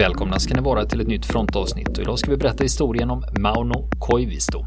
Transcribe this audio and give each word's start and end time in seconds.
Välkomna 0.00 0.38
ska 0.38 0.54
ni 0.54 0.60
vara 0.60 0.86
till 0.86 1.00
ett 1.00 1.08
nytt 1.08 1.26
frontavsnitt 1.26 1.88
och 1.88 1.98
idag 1.98 2.18
ska 2.18 2.30
vi 2.30 2.36
berätta 2.36 2.64
historien 2.64 3.10
om 3.10 3.24
Mauno 3.40 3.90
Koivisto. 3.98 4.66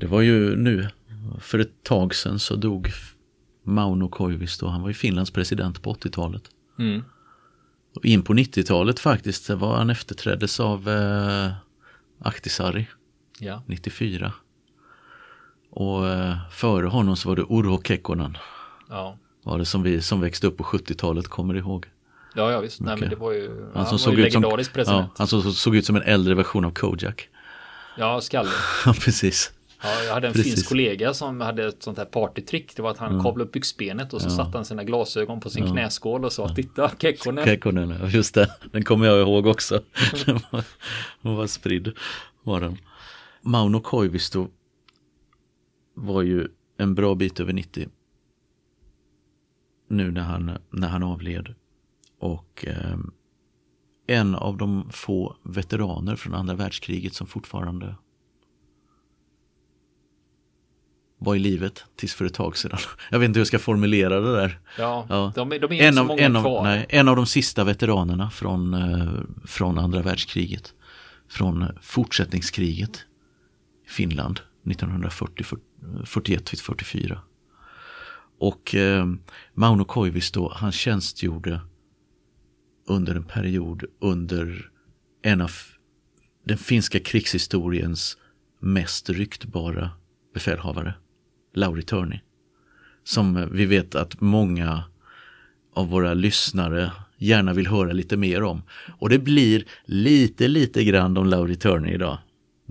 Det 0.00 0.06
var 0.06 0.20
ju 0.20 0.56
nu, 0.56 0.88
för 1.40 1.58
ett 1.58 1.82
tag 1.82 2.14
sedan 2.14 2.38
så 2.38 2.56
dog 2.56 2.90
Mauno 3.64 4.08
Koivisto. 4.08 4.66
Han 4.66 4.82
var 4.82 4.88
ju 4.88 4.94
Finlands 4.94 5.30
president 5.30 5.82
på 5.82 5.94
80-talet. 5.94 6.42
Mm. 6.78 7.02
Och 7.96 8.04
in 8.04 8.22
på 8.22 8.32
90-talet 8.32 8.98
faktiskt 8.98 9.50
var 9.50 9.76
han 9.76 9.90
efterträddes 9.90 10.60
av 10.60 10.88
eh, 10.88 11.52
Ahtisaari 12.18 12.86
Ja. 13.38 13.62
94. 13.66 14.32
Och 15.70 16.08
eh, 16.08 16.36
före 16.50 16.86
honom 16.86 17.16
så 17.16 17.28
var 17.28 17.36
det 17.36 17.42
Urho 17.42 17.82
Kekkonen. 17.82 18.36
Ja. 18.88 19.16
Var 19.42 19.58
det 19.58 19.64
som 19.64 19.82
vi 19.82 20.02
som 20.02 20.20
växte 20.20 20.46
upp 20.46 20.56
på 20.56 20.64
70-talet 20.64 21.28
kommer 21.28 21.54
ihåg. 21.54 21.86
Ja, 22.34 22.52
ja 22.52 22.60
visst. 22.60 22.80
Nej, 22.80 22.96
men 23.00 23.10
det 23.10 23.16
var 23.16 23.32
ju, 23.32 23.48
han, 23.48 23.70
Han 23.74 23.86
som 23.86 23.98
såg 23.98 24.12
ut 24.12 24.32
som, 24.32 24.42
legendarisk 24.42 24.70
ja, 24.70 24.74
president. 24.74 25.10
han 25.18 25.26
som 25.26 25.52
såg 25.52 25.76
ut 25.76 25.86
som 25.86 25.96
en 25.96 26.02
äldre 26.02 26.34
version 26.34 26.64
av 26.64 26.70
Kojak. 26.70 27.28
Ja, 27.98 28.20
skallig. 28.20 28.52
Ja, 28.86 28.94
precis. 29.00 29.52
Ja, 29.82 30.02
jag 30.06 30.14
hade 30.14 30.26
en 30.26 30.32
Precis. 30.32 30.54
finsk 30.54 30.68
kollega 30.68 31.14
som 31.14 31.40
hade 31.40 31.66
ett 31.66 31.82
sånt 31.82 31.98
här 31.98 32.04
partytrick. 32.04 32.76
Det 32.76 32.82
var 32.82 32.90
att 32.90 32.98
han 32.98 33.22
kavlade 33.22 33.44
upp 33.44 33.52
byxbenet 33.52 34.12
och 34.12 34.22
så 34.22 34.30
satte 34.30 34.58
han 34.58 34.64
sina 34.64 34.84
glasögon 34.84 35.40
på 35.40 35.50
sin 35.50 35.72
knäskål 35.72 36.24
och 36.24 36.32
sa 36.32 36.48
titta 36.48 36.90
Kekkonen. 36.98 37.44
Kekkonen, 37.44 37.94
ja, 38.00 38.08
just 38.08 38.34
det. 38.34 38.50
Den 38.72 38.84
kommer 38.84 39.06
jag 39.06 39.20
ihåg 39.20 39.46
också. 39.46 39.80
Den 40.26 40.40
var, 40.50 40.64
den 41.22 41.36
var 41.36 41.46
spridd. 41.46 41.92
Var 42.42 42.60
den. 42.60 42.78
Mauno 43.42 43.80
Koivisto 43.80 44.48
var 46.00 46.22
ju 46.22 46.48
en 46.78 46.94
bra 46.94 47.14
bit 47.14 47.40
över 47.40 47.52
90. 47.52 47.88
Nu 49.88 50.10
när 50.10 50.22
han, 50.22 50.58
när 50.70 50.88
han 50.88 51.02
avled. 51.02 51.54
Och 52.18 52.64
eh, 52.68 52.96
en 54.06 54.34
av 54.34 54.56
de 54.56 54.90
få 54.92 55.36
veteraner 55.42 56.16
från 56.16 56.34
andra 56.34 56.54
världskriget 56.54 57.14
som 57.14 57.26
fortfarande 57.26 57.94
var 61.18 61.34
i 61.34 61.38
livet 61.38 61.84
tills 61.96 62.14
för 62.14 62.24
ett 62.24 62.34
tag 62.34 62.56
sedan. 62.56 62.78
Jag 63.10 63.18
vet 63.18 63.26
inte 63.26 63.38
hur 63.38 63.40
jag 63.40 63.46
ska 63.46 63.58
formulera 63.58 64.20
det 64.20 64.32
där. 64.36 64.60
Ja, 64.78 65.06
Ja. 65.08 65.32
de, 65.34 65.48
de 65.48 65.72
är 65.72 65.82
En 65.82 65.98
av, 65.98 66.10
en, 66.18 66.36
av, 66.36 66.42
kvar. 66.42 66.62
nej, 66.64 66.86
en 66.88 67.08
av 67.08 67.16
de 67.16 67.26
sista 67.26 67.64
veteranerna 67.64 68.30
från, 68.30 68.74
eh, 68.74 69.12
från 69.44 69.78
andra 69.78 70.02
världskriget. 70.02 70.74
Från 71.28 71.66
fortsättningskriget 71.82 73.04
i 73.86 73.90
Finland 73.90 74.40
1940-41-44. 74.64 77.18
Och 78.38 78.74
eh, 78.74 79.06
Mauno 79.54 79.84
Koivisto 79.84 80.50
han 80.54 80.72
tjänstgjorde 80.72 81.60
under 82.86 83.14
en 83.14 83.24
period 83.24 83.84
under 84.00 84.70
en 85.22 85.40
av 85.40 85.50
den 86.44 86.58
finska 86.58 87.00
krigshistoriens 87.00 88.16
mest 88.60 89.10
ryktbara 89.10 89.90
befälhavare, 90.34 90.94
Lauri 91.54 91.82
Törni. 91.82 92.20
Som 93.04 93.36
eh, 93.36 93.46
vi 93.46 93.66
vet 93.66 93.94
att 93.94 94.20
många 94.20 94.84
av 95.74 95.88
våra 95.88 96.14
lyssnare 96.14 96.92
gärna 97.18 97.52
vill 97.52 97.66
höra 97.66 97.92
lite 97.92 98.16
mer 98.16 98.42
om. 98.42 98.62
Och 98.98 99.08
det 99.08 99.18
blir 99.18 99.64
lite, 99.84 100.48
lite 100.48 100.84
grann 100.84 101.16
om 101.16 101.26
Lauri 101.26 101.56
Törni 101.56 101.92
idag. 101.92 102.18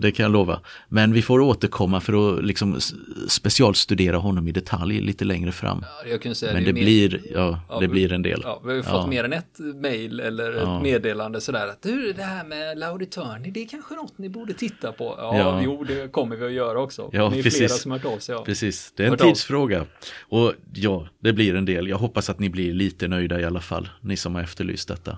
Det 0.02 0.12
kan 0.12 0.24
jag 0.24 0.32
lova. 0.32 0.60
Men 0.90 1.14
vi 1.14 1.22
får 1.22 1.40
återkomma 1.40 2.02
för 2.02 2.38
att 2.38 2.44
liksom 2.46 2.80
specialstudera 3.28 4.18
honom 4.18 4.48
i 4.48 4.52
detalj 4.52 5.02
lite 5.02 5.26
längre 5.26 5.52
fram. 5.52 5.86
Kunde 6.22 6.36
säga 6.36 6.54
Men 6.54 6.62
är 6.62 6.66
det 6.66 6.74
mer- 6.74 6.84
blir, 6.84 7.22
ja, 7.34 7.60
Ja, 7.70 7.76
det 7.76 7.82
vi- 7.82 7.88
blir 7.88 8.14
en 8.14 8.22
del. 8.22 8.42
Ja, 8.44 8.62
vi 8.66 8.76
har 8.76 8.82
fått 8.82 8.94
Ja. 8.94 9.08
mer 9.08 9.24
än 9.24 9.34
ett 9.34 9.60
mail 9.82 10.20
eller 10.20 10.52
Ja. 10.54 10.78
ett 10.78 10.84
meddelande 10.84 11.42
sådär 11.42 11.68
att 11.68 11.82
du, 11.82 12.14
det 12.14 12.24
här 12.24 12.44
med 12.46 12.78
Lauri 12.78 13.06
Törni, 13.06 13.52
det 13.52 13.64
är 13.64 13.68
kanske 13.68 13.96
något 13.96 14.18
ni 14.18 14.30
borde 14.30 14.54
titta 14.54 14.92
på. 14.92 15.16
Ja, 15.18 15.38
Ja. 15.38 15.62
jo, 15.64 15.84
det 15.84 16.12
kommer 16.12 16.36
vi 16.36 16.46
att 16.46 16.52
göra 16.52 16.80
också. 16.82 17.10
Ja, 17.14 17.30
Ni 17.30 17.40
är 17.40 17.44
precis. 17.44 17.58
flera 17.58 17.70
som 17.74 17.92
har 17.92 18.00
hört 18.00 18.14
av 18.14 18.18
sig. 18.20 18.36
Ja. 18.36 18.44
Precis, 18.46 18.94
det 18.96 19.04
är 19.04 19.08
en 19.08 19.12
Hört 19.14 19.20
tidsfråga. 19.22 19.86
Och 20.20 20.54
ja, 20.74 21.08
det 21.24 21.34
blir 21.34 21.56
en 21.56 21.66
del. 21.66 21.88
Jag 21.88 21.98
hoppas 21.98 22.30
att 22.30 22.40
ni 22.40 22.50
blir 22.50 22.74
lite 22.74 23.08
nöjda 23.08 23.40
i 23.42 23.46
alla 23.46 23.62
fall, 23.62 23.90
ni 24.02 24.18
som 24.18 24.36
har 24.36 24.42
efterlyst 24.42 24.88
detta. 24.88 25.18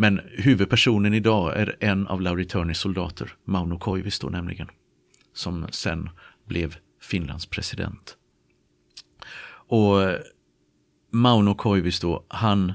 Men 0.00 0.20
huvudpersonen 0.32 1.14
idag 1.14 1.56
är 1.56 1.76
en 1.80 2.06
av 2.06 2.20
Lauri 2.20 2.44
Törnis 2.44 2.78
soldater, 2.78 3.34
Mauno 3.44 3.78
Koivisto 3.78 4.28
nämligen. 4.28 4.68
Som 5.32 5.66
sen 5.70 6.10
blev 6.46 6.76
Finlands 7.00 7.46
president. 7.46 8.16
Och 9.50 9.96
Mauno 11.10 11.54
Koivisto, 11.54 12.24
han 12.28 12.72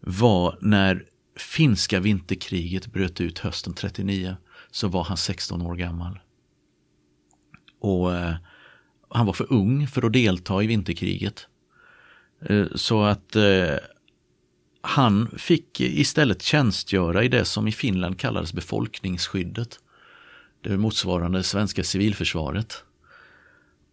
var 0.00 0.58
när 0.60 1.04
finska 1.36 2.00
vinterkriget 2.00 2.86
bröt 2.86 3.20
ut 3.20 3.38
hösten 3.38 3.74
39 3.74 4.36
så 4.70 4.88
var 4.88 5.04
han 5.04 5.16
16 5.16 5.62
år 5.62 5.74
gammal. 5.74 6.20
Och 7.80 8.14
eh, 8.14 8.34
han 9.08 9.26
var 9.26 9.32
för 9.32 9.52
ung 9.52 9.86
för 9.86 10.06
att 10.06 10.12
delta 10.12 10.62
i 10.62 10.66
vinterkriget. 10.66 11.46
Eh, 12.40 12.66
så 12.74 13.02
att 13.02 13.36
eh, 13.36 13.76
han 14.80 15.28
fick 15.36 15.80
istället 15.80 16.42
tjänstgöra 16.42 17.24
i 17.24 17.28
det 17.28 17.44
som 17.44 17.68
i 17.68 17.72
Finland 17.72 18.18
kallades 18.18 18.52
befolkningsskyddet. 18.52 19.78
Det 20.60 20.76
motsvarande 20.76 21.42
svenska 21.42 21.84
civilförsvaret. 21.84 22.84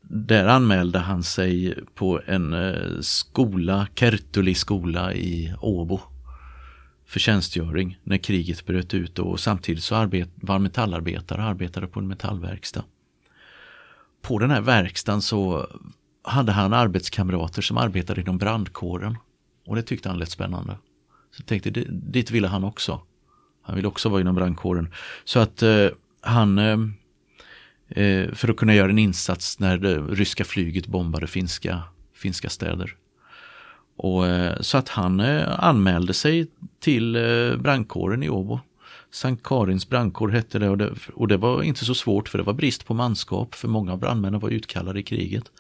Där 0.02 0.48
anmälde 0.48 1.00
han 1.00 1.24
sig 1.24 1.80
på 1.96 2.22
en 2.26 2.54
eh, 2.54 3.00
skola, 3.02 3.88
Kertuli 3.96 4.56
skola 4.56 5.14
i 5.14 5.54
Åbo 5.62 6.00
för 7.06 7.20
tjänstgöring 7.20 8.00
när 8.04 8.18
kriget 8.18 8.66
bröt 8.66 8.94
ut 8.94 9.20
och 9.20 9.40
samtidigt 9.40 9.84
så 9.84 9.96
arbet, 9.96 10.30
var 10.36 10.56
han 10.56 10.64
metallarbetare 10.64 11.42
och 11.42 11.48
arbetade 11.48 11.88
på 11.88 12.00
en 12.00 12.08
metallverkstad. 12.08 12.84
På 14.22 14.40
den 14.40 14.52
här 14.52 14.62
verkstaden 14.62 15.22
så 15.22 15.68
hade 16.24 16.52
han 16.52 16.74
arbetskamrater 16.74 17.62
som 17.62 17.78
arbetade 17.78 18.22
inom 18.22 18.38
brandkåren 18.38 19.18
och 19.68 19.76
det 19.76 19.82
tyckte 19.82 20.10
han 20.10 20.20
lät 20.20 20.32
spännande. 20.32 20.78
Så 21.32 21.42
jag 21.42 21.46
tänkte, 21.46 21.70
dit 21.90 22.32
ville 22.32 22.48
han 22.48 22.64
också. 22.64 23.02
Han 23.62 23.76
ville 23.76 23.88
också 23.88 24.10
vara 24.10 24.22
inom 24.22 24.36
brandkåren. 24.36 24.94
Så 25.24 25.40
att 25.40 25.62
eh, 25.62 25.88
han, 26.22 26.58
eh, 26.58 26.78
eh, 28.04 28.34
för 28.34 28.50
att 28.50 28.58
kunna 28.58 28.76
göra 28.76 28.90
en 28.90 29.00
insats 29.00 29.60
när 29.60 29.78
det 29.78 29.98
ryska 29.98 30.46
flyget 30.46 30.88
bombade 30.88 31.28
finska, 31.28 31.84
finska 32.14 32.50
städer. 32.50 32.96
Och, 33.98 34.28
eh, 34.28 34.62
så 34.62 34.78
att 34.78 34.90
han 34.90 35.20
eh, 35.20 35.64
anmälde 35.64 36.14
sig 36.14 36.48
till 36.80 37.16
eh, 37.16 37.58
brandkåren 37.58 38.24
i 38.24 38.30
Åbo. 38.30 38.60
Sankt 39.12 39.44
Karins 39.44 39.90
brandkår 39.90 40.30
hette 40.30 40.60
det 40.60 40.70
och, 40.70 40.78
det 40.78 40.94
och 41.14 41.28
det 41.28 41.38
var 41.38 41.64
inte 41.64 41.86
så 41.86 41.96
svårt 41.96 42.30
för 42.30 42.38
det 42.38 42.44
var 42.44 42.54
brist 42.54 42.86
på 42.86 42.94
manskap 42.94 43.56
för 43.56 43.68
många 43.68 43.92
av 43.92 44.00
brandmännen 44.00 44.40
var 44.40 44.50
utkallade 44.50 45.00
i 45.00 45.04
kriget. 45.04 45.52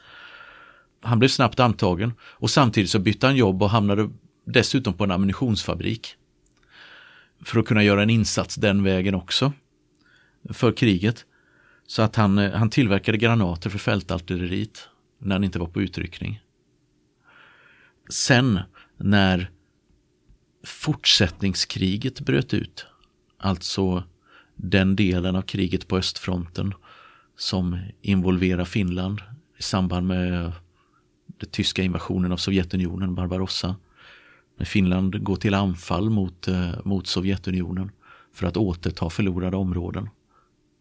Han 1.01 1.19
blev 1.19 1.29
snabbt 1.29 1.59
antagen 1.59 2.13
och 2.21 2.49
samtidigt 2.49 2.89
så 2.89 2.99
bytte 2.99 3.25
han 3.25 3.35
jobb 3.35 3.63
och 3.63 3.69
hamnade 3.69 4.09
dessutom 4.45 4.93
på 4.93 5.03
en 5.03 5.11
ammunitionsfabrik. 5.11 6.15
För 7.45 7.59
att 7.59 7.65
kunna 7.65 7.83
göra 7.83 8.03
en 8.03 8.09
insats 8.09 8.55
den 8.55 8.83
vägen 8.83 9.15
också. 9.15 9.53
För 10.49 10.71
kriget. 10.71 11.25
Så 11.87 12.01
att 12.01 12.15
han, 12.15 12.37
eh, 12.37 12.51
han 12.51 12.69
tillverkade 12.69 13.17
granater 13.17 13.69
för 13.69 13.79
fältartilleriet 13.79 14.87
när 15.19 15.35
han 15.35 15.43
inte 15.43 15.59
var 15.59 15.67
på 15.67 15.81
utryckning. 15.81 16.41
Sen 18.09 18.59
när 18.97 19.51
fortsättningskriget 20.65 22.19
bröt 22.19 22.53
ut, 22.53 22.85
alltså 23.37 24.03
den 24.55 24.95
delen 24.95 25.35
av 25.35 25.41
kriget 25.41 25.87
på 25.87 25.97
östfronten 25.97 26.73
som 27.37 27.79
involverar 28.01 28.65
Finland 28.65 29.21
i 29.57 29.63
samband 29.63 30.07
med 30.07 30.51
den 31.37 31.49
tyska 31.49 31.83
invasionen 31.83 32.31
av 32.31 32.37
Sovjetunionen, 32.37 33.15
Barbarossa. 33.15 33.75
När 34.57 34.65
Finland 34.65 35.23
går 35.23 35.35
till 35.35 35.53
anfall 35.53 36.09
mot, 36.09 36.47
eh, 36.47 36.71
mot 36.83 37.07
Sovjetunionen 37.07 37.91
för 38.33 38.47
att 38.47 38.57
återta 38.57 39.09
förlorade 39.09 39.57
områden. 39.57 40.09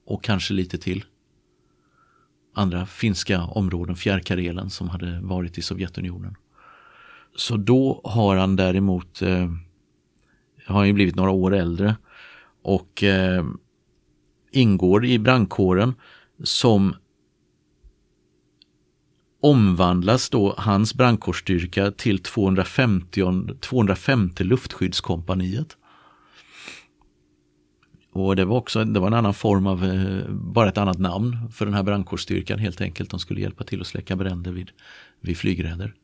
Och 0.06 0.24
kanske 0.24 0.54
lite 0.54 0.78
till. 0.78 1.04
Andra 2.54 2.86
finska 2.86 3.42
områden, 3.42 3.96
Fjärrkarelen 3.96 4.70
som 4.70 4.88
hade 4.88 5.20
varit 5.20 5.58
i 5.58 5.62
Sovjetunionen. 5.62 6.36
Så 7.36 7.56
då 7.56 8.00
har 8.04 8.36
han 8.36 8.56
däremot, 8.56 9.22
eh, 9.22 9.50
har 10.66 10.76
han 10.76 10.86
ju 10.86 10.92
blivit 10.92 11.16
några 11.16 11.30
år 11.30 11.54
äldre 11.54 11.96
och 12.62 13.02
eh, 13.02 13.44
ingår 14.52 15.04
i 15.04 15.18
brandkåren 15.18 15.94
som 16.44 16.94
omvandlas 19.40 20.30
då 20.30 20.54
hans 20.58 20.94
brandkårsstyrka 20.94 21.90
till 21.90 22.18
250, 22.18 23.22
250 23.60 24.44
luftskyddskompaniet. 24.44 25.76
Och 28.12 28.36
det 28.36 28.44
var 28.44 28.56
också 28.56 28.84
det 28.84 29.00
var 29.00 29.06
en 29.06 29.14
annan 29.14 29.34
form 29.34 29.66
av, 29.66 29.84
eh, 29.84 30.30
bara 30.30 30.68
ett 30.68 30.78
annat 30.78 30.98
namn 30.98 31.36
för 31.52 31.64
den 31.64 31.74
här 31.74 31.82
brandkårsstyrkan 31.82 32.58
helt 32.58 32.80
enkelt. 32.80 33.10
De 33.10 33.20
skulle 33.20 33.40
hjälpa 33.40 33.64
till 33.64 33.80
att 33.80 33.86
släcka 33.86 34.16
bränder 34.16 34.52
vid, 34.52 34.70
vid 35.20 35.36
flygräder. 35.36 35.94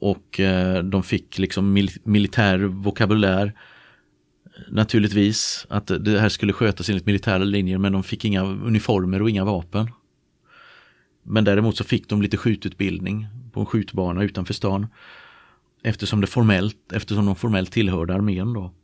Och 0.00 0.40
eh, 0.40 0.84
de 0.84 1.02
fick 1.02 1.38
liksom 1.38 1.72
mil 1.72 1.90
militär 2.04 2.58
vokabulär. 2.58 3.52
Naturligtvis 4.68 5.66
att 5.70 5.86
det 5.86 6.20
här 6.20 6.28
skulle 6.28 6.52
skötas 6.52 6.88
enligt 6.88 7.06
militära 7.06 7.44
linjer 7.44 7.78
men 7.78 7.92
de 7.92 8.02
fick 8.02 8.24
inga 8.24 8.42
uniformer 8.42 9.22
och 9.22 9.30
inga 9.30 9.44
vapen. 9.44 9.88
Men 11.24 11.44
däremot 11.44 11.76
så 11.76 11.84
fick 11.84 12.08
de 12.08 12.22
lite 12.22 12.36
skjututbildning 12.36 13.26
på 13.52 13.60
en 13.60 13.66
skjutbana 13.66 14.22
utanför 14.22 14.54
stan. 14.54 14.86
Eftersom, 15.82 16.20
det 16.20 16.26
formellt, 16.26 16.92
eftersom 16.92 17.26
de 17.26 17.36
formellt 17.36 17.72
tillhörde 17.72 18.14
armén 18.14 18.52
då. 18.52 18.74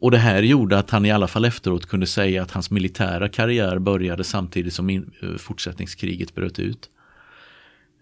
Och 0.00 0.10
det 0.10 0.18
här 0.18 0.42
gjorde 0.42 0.78
att 0.78 0.90
han 0.90 1.06
i 1.06 1.10
alla 1.10 1.28
fall 1.28 1.44
efteråt 1.44 1.86
kunde 1.86 2.06
säga 2.06 2.42
att 2.42 2.50
hans 2.50 2.70
militära 2.70 3.28
karriär 3.28 3.78
började 3.78 4.24
samtidigt 4.24 4.74
som 4.74 4.90
in, 4.90 5.12
eh, 5.22 5.36
fortsättningskriget 5.36 6.34
bröt 6.34 6.58
ut. 6.58 6.90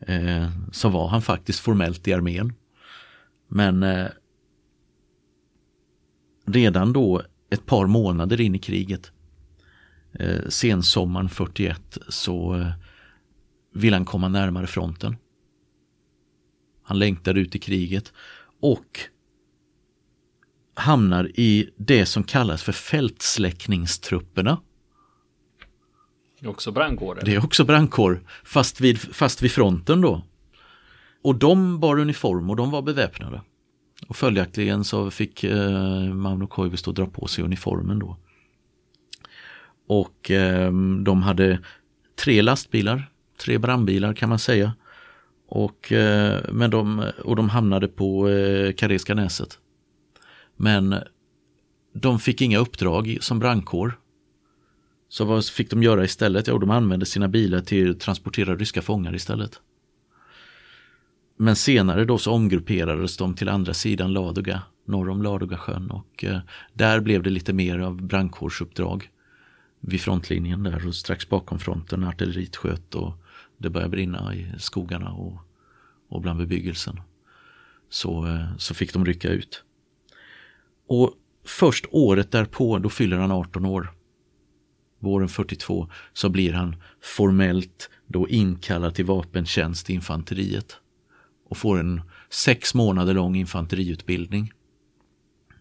Eh, 0.06 0.48
så 0.72 0.88
var 0.88 1.08
han 1.08 1.22
faktiskt 1.22 1.60
formellt 1.60 2.08
i 2.08 2.12
armén. 2.12 2.52
Men 3.48 3.82
eh, 3.82 4.06
redan 6.46 6.92
då 6.92 7.22
ett 7.50 7.66
par 7.66 7.86
månader 7.86 8.40
in 8.40 8.54
i 8.54 8.58
kriget, 8.58 9.12
eh, 10.12 10.48
sensommaren 10.48 11.28
41, 11.28 11.98
så 12.08 12.54
eh, 12.54 12.66
vill 13.72 13.94
han 13.94 14.04
komma 14.04 14.28
närmare 14.28 14.66
fronten. 14.66 15.16
Han 16.82 16.98
längtar 16.98 17.34
ut 17.34 17.54
i 17.54 17.58
kriget 17.58 18.12
och 18.60 19.00
hamnar 20.74 21.30
i 21.34 21.70
det 21.76 22.06
som 22.06 22.24
kallas 22.24 22.62
för 22.62 22.72
fältsläckningstrupperna. 22.72 24.60
Det 26.40 26.46
är 26.46 26.50
också 26.50 26.72
brandkår? 26.72 27.18
Det 27.24 27.34
är 27.34 27.44
också 27.44 27.64
brandkår, 27.64 28.22
fast 28.44 28.80
vid, 28.80 28.98
fast 28.98 29.42
vid 29.42 29.52
fronten 29.52 30.00
då. 30.00 30.22
Och 31.22 31.34
de 31.34 31.80
bar 31.80 31.98
uniform 31.98 32.50
och 32.50 32.56
de 32.56 32.70
var 32.70 32.82
beväpnade. 32.82 33.42
Och 34.08 34.16
följaktligen 34.16 34.84
så 34.84 35.10
fick 35.10 35.44
eh, 35.44 36.14
Mauno 36.14 36.46
Koivisto 36.46 36.92
dra 36.92 37.06
på 37.06 37.26
sig 37.26 37.44
uniformen 37.44 37.98
då. 37.98 38.16
Och 39.86 40.30
eh, 40.30 40.72
de 41.04 41.22
hade 41.22 41.58
tre 42.24 42.42
lastbilar, 42.42 43.11
tre 43.44 43.58
brandbilar 43.58 44.14
kan 44.14 44.28
man 44.28 44.38
säga. 44.38 44.72
Och, 45.48 45.92
eh, 45.92 46.40
men 46.52 46.70
de, 46.70 47.10
och 47.24 47.36
de 47.36 47.48
hamnade 47.48 47.88
på 47.88 48.28
eh, 48.28 48.72
Karelska 48.72 49.14
näset. 49.14 49.58
Men 50.56 50.94
de 51.94 52.18
fick 52.18 52.40
inga 52.40 52.58
uppdrag 52.58 53.18
som 53.20 53.38
brandkår. 53.38 53.98
Så 55.08 55.24
vad 55.24 55.46
fick 55.46 55.70
de 55.70 55.82
göra 55.82 56.04
istället? 56.04 56.48
Jo, 56.48 56.58
de 56.58 56.70
använde 56.70 57.06
sina 57.06 57.28
bilar 57.28 57.60
till 57.60 57.90
att 57.90 58.00
transportera 58.00 58.56
ryska 58.56 58.82
fångar 58.82 59.14
istället. 59.14 59.60
Men 61.36 61.56
senare 61.56 62.04
då 62.04 62.18
så 62.18 62.32
omgrupperades 62.32 63.16
de 63.16 63.34
till 63.34 63.48
andra 63.48 63.74
sidan 63.74 64.12
Ladoga, 64.12 64.62
norr 64.86 65.10
om 65.10 65.22
Ladogasjön 65.22 65.90
och 65.90 66.24
eh, 66.24 66.38
där 66.72 67.00
blev 67.00 67.22
det 67.22 67.30
lite 67.30 67.52
mer 67.52 67.78
av 67.78 68.02
brandkårsuppdrag 68.02 69.08
vid 69.80 70.00
frontlinjen 70.00 70.62
där 70.62 70.86
och 70.86 70.94
strax 70.94 71.28
bakom 71.28 71.58
fronten 71.58 72.04
artilleriet 72.04 72.56
sköt 72.56 72.94
och 72.94 73.21
det 73.62 73.70
började 73.70 73.90
brinna 73.90 74.34
i 74.34 74.46
skogarna 74.58 75.12
och, 75.12 75.38
och 76.08 76.20
bland 76.20 76.38
bebyggelsen. 76.38 77.00
Så, 77.90 78.26
eh, 78.26 78.56
så 78.58 78.74
fick 78.74 78.92
de 78.92 79.04
rycka 79.04 79.28
ut. 79.28 79.64
Och 80.86 81.14
först 81.44 81.86
året 81.90 82.30
därpå, 82.30 82.78
då 82.78 82.88
fyller 82.88 83.16
han 83.16 83.30
18 83.30 83.64
år. 83.64 83.92
Våren 84.98 85.28
42 85.28 85.88
så 86.12 86.28
blir 86.28 86.52
han 86.52 86.76
formellt 87.02 87.90
då 88.06 88.28
inkallad 88.28 88.94
till 88.94 89.04
vapentjänst 89.04 89.90
i 89.90 89.92
infanteriet. 89.92 90.76
Och 91.48 91.56
får 91.56 91.80
en 91.80 92.00
sex 92.30 92.74
månader 92.74 93.14
lång 93.14 93.36
infanteriutbildning. 93.36 94.52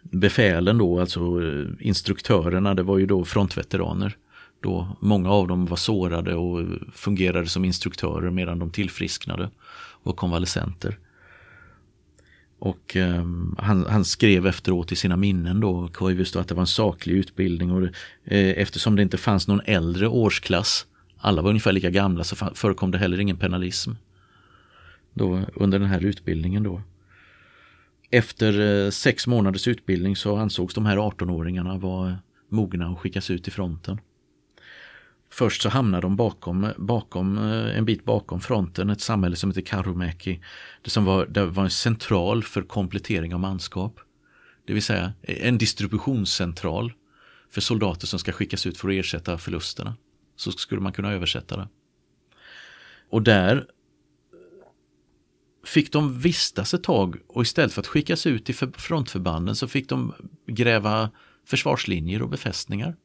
Befälen 0.02 0.78
då, 0.78 1.00
alltså 1.00 1.20
eh, 1.20 1.68
instruktörerna, 1.80 2.74
det 2.74 2.84
var 2.84 2.98
ju 2.98 3.06
då 3.06 3.26
frontveteraner. 3.26 4.18
Då 4.62 4.98
många 5.00 5.30
av 5.30 5.48
dem 5.48 5.66
var 5.66 5.78
sårade 5.78 6.36
och 6.36 6.66
fungerade 6.94 7.48
som 7.48 7.66
instruktörer 7.66 8.30
medan 8.30 8.60
de 8.60 8.72
tillfrisknade 8.72 9.50
och 10.04 10.18
konvalescenter. 10.18 10.98
Och 12.60 12.96
eh, 12.96 13.26
han, 13.58 13.86
han, 13.86 14.06
skrev 14.06 14.48
efteråt 14.48 14.92
i 14.92 14.96
sina 14.96 15.18
minnen 15.18 15.60
då, 15.60 15.88
Koivisto, 15.88 16.40
att 16.40 16.48
det 16.48 16.56
var 16.56 16.62
en 16.62 16.68
saklig 16.68 17.14
utbildning 17.14 17.72
och 17.72 17.84
eh, 18.24 18.50
eftersom 18.50 18.96
det 18.96 19.02
inte 19.02 19.18
fanns 19.18 19.48
någon 19.48 19.62
äldre 19.66 20.08
årsklass, 20.08 20.86
alla 21.18 21.42
var 21.42 21.50
ungefär 21.50 21.72
lika 21.72 21.90
gamla, 21.90 22.24
så 22.24 22.36
förekom 22.36 22.92
det 22.92 22.98
heller 22.98 23.20
ingen 23.20 23.38
penalism. 23.38 23.92
Då, 25.14 25.42
under 25.56 25.80
den 25.80 25.88
här 25.88 26.06
utbildningen 26.06 26.64
då. 26.64 26.82
Efter 28.12 28.86
eh, 28.86 28.90
sex 28.90 29.28
månaders 29.28 29.68
utbildning 29.68 30.16
så 30.16 30.38
ansågs 30.38 30.74
de 30.74 30.86
här 30.86 30.98
18-åringarna 30.98 31.80
vara 31.80 32.18
mogna 32.50 32.88
att 32.88 33.00
skickas 33.00 33.30
ut 33.30 33.48
i 33.48 33.52
fronten. 33.52 34.00
Först 35.34 35.62
så 35.62 35.70
hamnar 35.70 36.02
de 36.02 36.16
bakom, 36.16 36.68
bakom, 36.78 37.38
eh, 37.38 37.78
en 37.78 37.86
bit 37.86 38.06
bakom 38.06 38.42
fronten, 38.42 38.90
ett 38.90 39.02
samhälle 39.02 39.36
som 39.36 39.50
heter 39.50 39.62
Karumäki. 39.62 40.42
Det 40.82 40.90
som 40.90 41.06
var, 41.06 41.26
det 41.26 41.46
var 41.46 41.64
en 41.64 41.70
central 41.70 42.44
för 42.44 42.62
komplettering 42.62 43.34
av 43.34 43.40
manskap. 43.40 44.00
Det 44.68 44.74
vill 44.74 44.84
säga 44.84 45.14
en 45.22 45.58
distributionscentral 45.58 46.94
för 47.50 47.62
soldater 47.62 48.08
som 48.08 48.20
ska 48.20 48.32
skickas 48.32 48.66
ut 48.66 48.78
för 48.78 48.90
att 48.90 48.94
ersätta 48.94 49.38
förlusterna. 49.38 49.96
Så 50.36 50.52
skulle 50.52 50.82
man 50.82 50.94
kunna 50.94 51.12
översätta 51.12 51.58
det. 51.58 51.68
Och 53.10 53.22
där 53.22 53.66
fick 55.66 55.92
de 55.92 56.20
vistas 56.20 56.74
ett 56.74 56.84
tag 56.84 57.18
och 57.28 57.42
istället 57.42 57.74
för 57.74 57.82
att 57.82 57.88
skickas 57.88 58.26
ut 58.26 58.46
till 58.46 58.56
frontförbanden 58.56 59.56
så 59.56 59.68
fick 59.68 59.90
de 59.90 60.14
gräva 60.48 61.12
försvarslinjer 61.46 62.22
och 62.22 62.30
befästningar. 62.30 62.96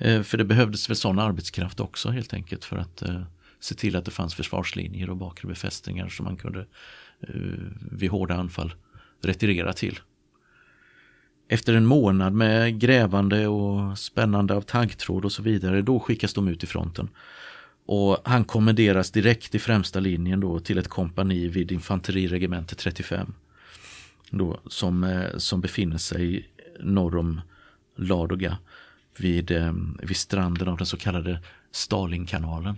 Eh, 0.00 0.22
för 0.22 0.38
det 0.38 0.44
behövdes 0.44 0.90
väl 0.90 0.96
sån 0.96 1.18
arbetskraft 1.18 1.80
också 1.80 2.10
helt 2.10 2.34
enkelt 2.34 2.64
för 2.64 2.76
att 2.76 3.02
eh, 3.02 3.22
se 3.60 3.74
till 3.74 3.96
att 3.96 4.04
det 4.04 4.10
fanns 4.10 4.34
försvarslinjer 4.34 5.10
och 5.10 5.16
bakre 5.16 5.48
befästningar 5.48 6.08
som 6.08 6.24
man 6.24 6.36
kunde 6.36 6.60
eh, 7.20 7.34
vid 7.90 8.10
hårda 8.10 8.34
anfall 8.34 8.72
retirera 9.22 9.72
till. 9.72 9.98
Efter 11.48 11.74
en 11.74 11.86
månad 11.86 12.32
med 12.32 12.80
grävande 12.80 13.46
och 13.46 13.98
spännande 13.98 14.54
av 14.54 14.60
taggtråd 14.60 15.24
och 15.24 15.32
så 15.32 15.42
vidare, 15.42 15.82
då 15.82 16.00
skickas 16.00 16.34
de 16.34 16.48
ut 16.48 16.64
i 16.64 16.66
fronten. 16.66 17.08
Och 17.86 18.18
han 18.24 18.44
kommenderas 18.44 19.10
direkt 19.10 19.54
i 19.54 19.58
främsta 19.58 20.00
linjen 20.00 20.40
då 20.40 20.60
till 20.60 20.78
ett 20.78 20.88
kompani 20.88 21.48
vid 21.48 21.72
infanteriregementet 21.72 22.78
35. 22.78 23.32
Då, 24.30 24.60
som, 24.66 25.24
som 25.36 25.60
befinner 25.60 25.98
sig 25.98 26.48
norr 26.80 27.16
om 27.16 27.40
Ladoga 27.96 28.58
vid, 29.20 29.50
eh, 29.50 29.72
vid 30.02 30.16
stranden 30.16 30.68
av 30.68 30.76
den 30.76 30.86
så 30.86 30.96
kallade 30.96 31.40
Stalinkanalen. 31.70 32.76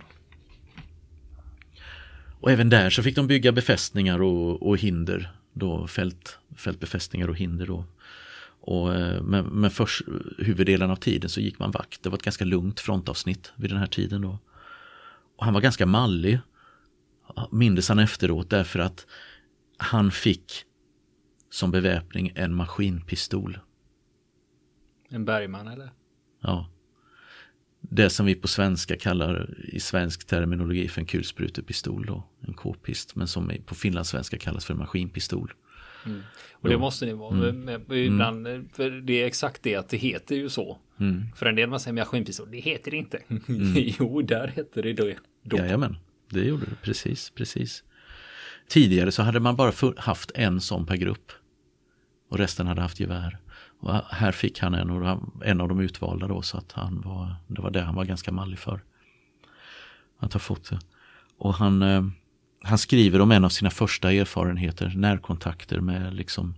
Och 2.39 2.51
även 2.51 2.69
där 2.69 2.89
så 2.89 3.03
fick 3.03 3.15
de 3.15 3.27
bygga 3.27 3.51
befästningar 3.51 4.21
och, 4.21 4.67
och 4.67 4.77
hinder, 4.77 5.31
då 5.53 5.87
fält, 5.87 6.39
fältbefästningar 6.55 7.27
och 7.27 7.35
hinder. 7.35 7.67
Då. 7.67 7.85
Och, 8.61 8.95
eh, 8.95 9.21
men 9.21 9.45
men 9.45 9.71
först, 9.71 10.01
huvuddelen 10.37 10.91
av 10.91 10.95
tiden 10.95 11.29
så 11.29 11.41
gick 11.41 11.59
man 11.59 11.71
vakt. 11.71 12.03
Det 12.03 12.09
var 12.09 12.17
ett 12.17 12.23
ganska 12.23 12.45
lugnt 12.45 12.79
frontavsnitt 12.79 13.51
vid 13.55 13.69
den 13.69 13.79
här 13.79 13.87
tiden. 13.87 14.21
Då. 14.21 14.39
Och 15.37 15.45
han 15.45 15.53
var 15.53 15.61
ganska 15.61 15.85
mallig, 15.85 16.39
mindes 17.51 17.89
han 17.89 17.99
efteråt, 17.99 18.49
därför 18.49 18.79
att 18.79 19.05
han 19.77 20.11
fick 20.11 20.51
som 21.49 21.71
beväpning 21.71 22.31
en 22.35 22.53
maskinpistol. 22.53 23.59
En 25.09 25.25
Bergman 25.25 25.67
eller? 25.67 25.91
Ja. 26.43 26.69
Det 27.81 28.09
som 28.09 28.25
vi 28.25 28.35
på 28.35 28.47
svenska 28.47 28.97
kallar 28.97 29.49
i 29.63 29.79
svensk 29.79 30.27
terminologi 30.27 30.87
för 30.87 31.01
en 31.01 31.07
kulsprutepistol 31.07 32.05
då, 32.05 32.23
en 32.47 32.53
k-pist, 32.53 33.15
men 33.15 33.27
som 33.27 33.51
på 33.65 33.75
finlandssvenska 33.75 34.37
kallas 34.37 34.65
för 34.65 34.73
maskinpistol. 34.73 35.53
Mm. 36.05 36.21
Och 36.51 36.69
det 36.69 36.77
måste 36.77 37.05
ni 37.05 37.13
vara 37.13 37.49
mm. 37.49 37.81
med 37.87 37.97
ibland, 37.97 38.47
mm. 38.47 38.69
för 38.73 38.89
det 38.89 39.21
är 39.21 39.25
exakt 39.25 39.63
det 39.63 39.75
att 39.75 39.89
det 39.89 39.97
heter 39.97 40.35
ju 40.35 40.49
så. 40.49 40.77
Mm. 40.99 41.23
För 41.35 41.45
en 41.45 41.55
del 41.55 41.69
man 41.69 41.79
säger 41.79 41.93
maskinpistol, 41.93 42.51
det 42.51 42.59
heter 42.59 42.91
det 42.91 42.97
inte. 42.97 43.19
Mm. 43.27 43.73
jo, 43.99 44.21
där 44.21 44.47
heter 44.47 44.83
det 44.83 44.93
då. 44.93 45.11
då. 45.43 45.57
Jajamän, 45.57 45.97
det 46.29 46.45
gjorde 46.45 46.65
det, 46.65 46.75
precis, 46.81 47.29
precis. 47.29 47.83
Tidigare 48.67 49.11
så 49.11 49.21
hade 49.21 49.39
man 49.39 49.55
bara 49.55 49.73
haft 49.97 50.31
en 50.35 50.61
sån 50.61 50.85
per 50.85 50.95
grupp. 50.95 51.31
Och 52.29 52.37
resten 52.37 52.67
hade 52.67 52.81
haft 52.81 52.99
gevär. 52.99 53.37
Och 53.83 53.93
här 54.09 54.31
fick 54.31 54.59
han 54.59 54.73
en, 54.73 55.19
en 55.43 55.61
av 55.61 55.69
de 55.69 55.79
utvalda 55.79 56.27
då 56.27 56.41
så 56.41 56.57
att 56.57 56.71
han 56.71 57.01
var, 57.01 57.35
det 57.47 57.61
var 57.61 57.71
det 57.71 57.81
han 57.81 57.95
var 57.95 58.05
ganska 58.05 58.31
mallig 58.31 58.59
för. 58.59 58.81
Att 60.19 60.33
ha 60.33 60.39
fått 60.39 60.69
det. 60.69 60.79
Och 61.37 61.53
han, 61.53 61.81
eh, 61.81 62.03
han 62.63 62.77
skriver 62.77 63.21
om 63.21 63.31
en 63.31 63.45
av 63.45 63.49
sina 63.49 63.69
första 63.69 64.11
erfarenheter, 64.11 64.93
närkontakter 64.95 65.79
med 65.79 66.13
liksom 66.13 66.55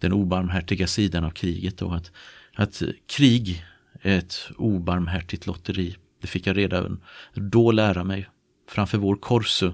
den 0.00 0.12
obarmhärtiga 0.12 0.86
sidan 0.86 1.24
av 1.24 1.30
kriget. 1.30 1.78
Då, 1.78 1.92
att 1.92 2.12
att 2.54 2.82
krig 3.06 3.64
är 4.02 4.18
ett 4.18 4.50
obarmhärtigt 4.56 5.46
lotteri. 5.46 5.96
Det 6.20 6.26
fick 6.26 6.46
jag 6.46 6.56
redan 6.56 7.00
då 7.34 7.72
lära 7.72 8.04
mig. 8.04 8.28
Framför 8.68 8.98
vår 8.98 9.16
korsu, 9.16 9.72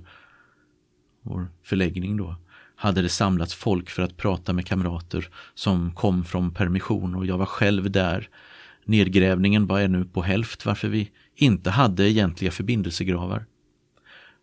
vår 1.22 1.48
förläggning 1.62 2.16
då, 2.16 2.36
hade 2.76 3.02
det 3.02 3.08
samlats 3.08 3.54
folk 3.54 3.90
för 3.90 4.02
att 4.02 4.16
prata 4.16 4.52
med 4.52 4.66
kamrater 4.66 5.28
som 5.54 5.94
kom 5.94 6.24
från 6.24 6.54
permission 6.54 7.14
och 7.14 7.26
jag 7.26 7.38
var 7.38 7.46
själv 7.46 7.90
där. 7.90 8.28
Nedgrävningen 8.84 9.66
var 9.66 9.80
ännu 9.80 10.04
på 10.04 10.22
hälft 10.22 10.66
varför 10.66 10.88
vi 10.88 11.10
inte 11.34 11.70
hade 11.70 12.10
egentliga 12.10 12.50
förbindelsegravar. 12.50 13.46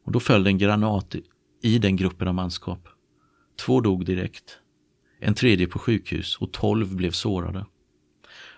Och 0.06 0.12
då 0.12 0.20
föll 0.20 0.48
en 0.48 0.58
granat 0.58 1.16
i 1.64 1.80
den 1.80 1.96
gruppen 1.96 2.28
av 2.28 2.34
manskap. 2.34 2.88
Två 3.66 3.82
dog 3.82 4.06
direkt, 4.06 4.60
en 5.20 5.34
tredje 5.34 5.68
på 5.68 5.80
sjukhus 5.80 6.38
och 6.38 6.52
tolv 6.52 6.96
blev 6.96 7.12
sårade. 7.12 7.66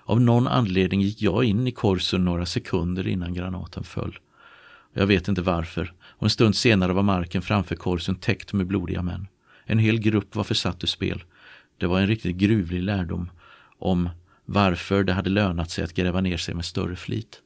Av 0.03 0.21
någon 0.21 0.47
anledning 0.47 1.01
gick 1.01 1.21
jag 1.21 1.43
in 1.43 1.67
i 1.67 1.71
korsen 1.71 2.25
några 2.25 2.45
sekunder 2.45 3.07
innan 3.07 3.33
granaten 3.33 3.83
föll. 3.83 4.19
Jag 4.93 5.07
vet 5.07 5.27
inte 5.27 5.41
varför 5.41 5.93
och 6.01 6.23
en 6.23 6.29
stund 6.29 6.55
senare 6.55 6.93
var 6.93 7.03
marken 7.03 7.41
framför 7.41 7.75
korsen 7.75 8.15
täckt 8.15 8.53
med 8.53 8.67
blodiga 8.67 9.01
män. 9.01 9.27
En 9.65 9.79
hel 9.79 9.99
grupp 9.99 10.35
var 10.35 10.43
försatt 10.43 10.83
ur 10.83 10.87
spel. 10.87 11.23
Det 11.77 11.87
var 11.87 11.99
en 11.99 12.07
riktigt 12.07 12.35
gruvlig 12.35 12.83
lärdom 12.83 13.31
om 13.79 14.09
varför 14.45 15.03
det 15.03 15.13
hade 15.13 15.29
lönat 15.29 15.71
sig 15.71 15.83
att 15.83 15.93
gräva 15.93 16.21
ner 16.21 16.37
sig 16.37 16.55
med 16.55 16.65
större 16.65 16.95
flit. 16.95 17.41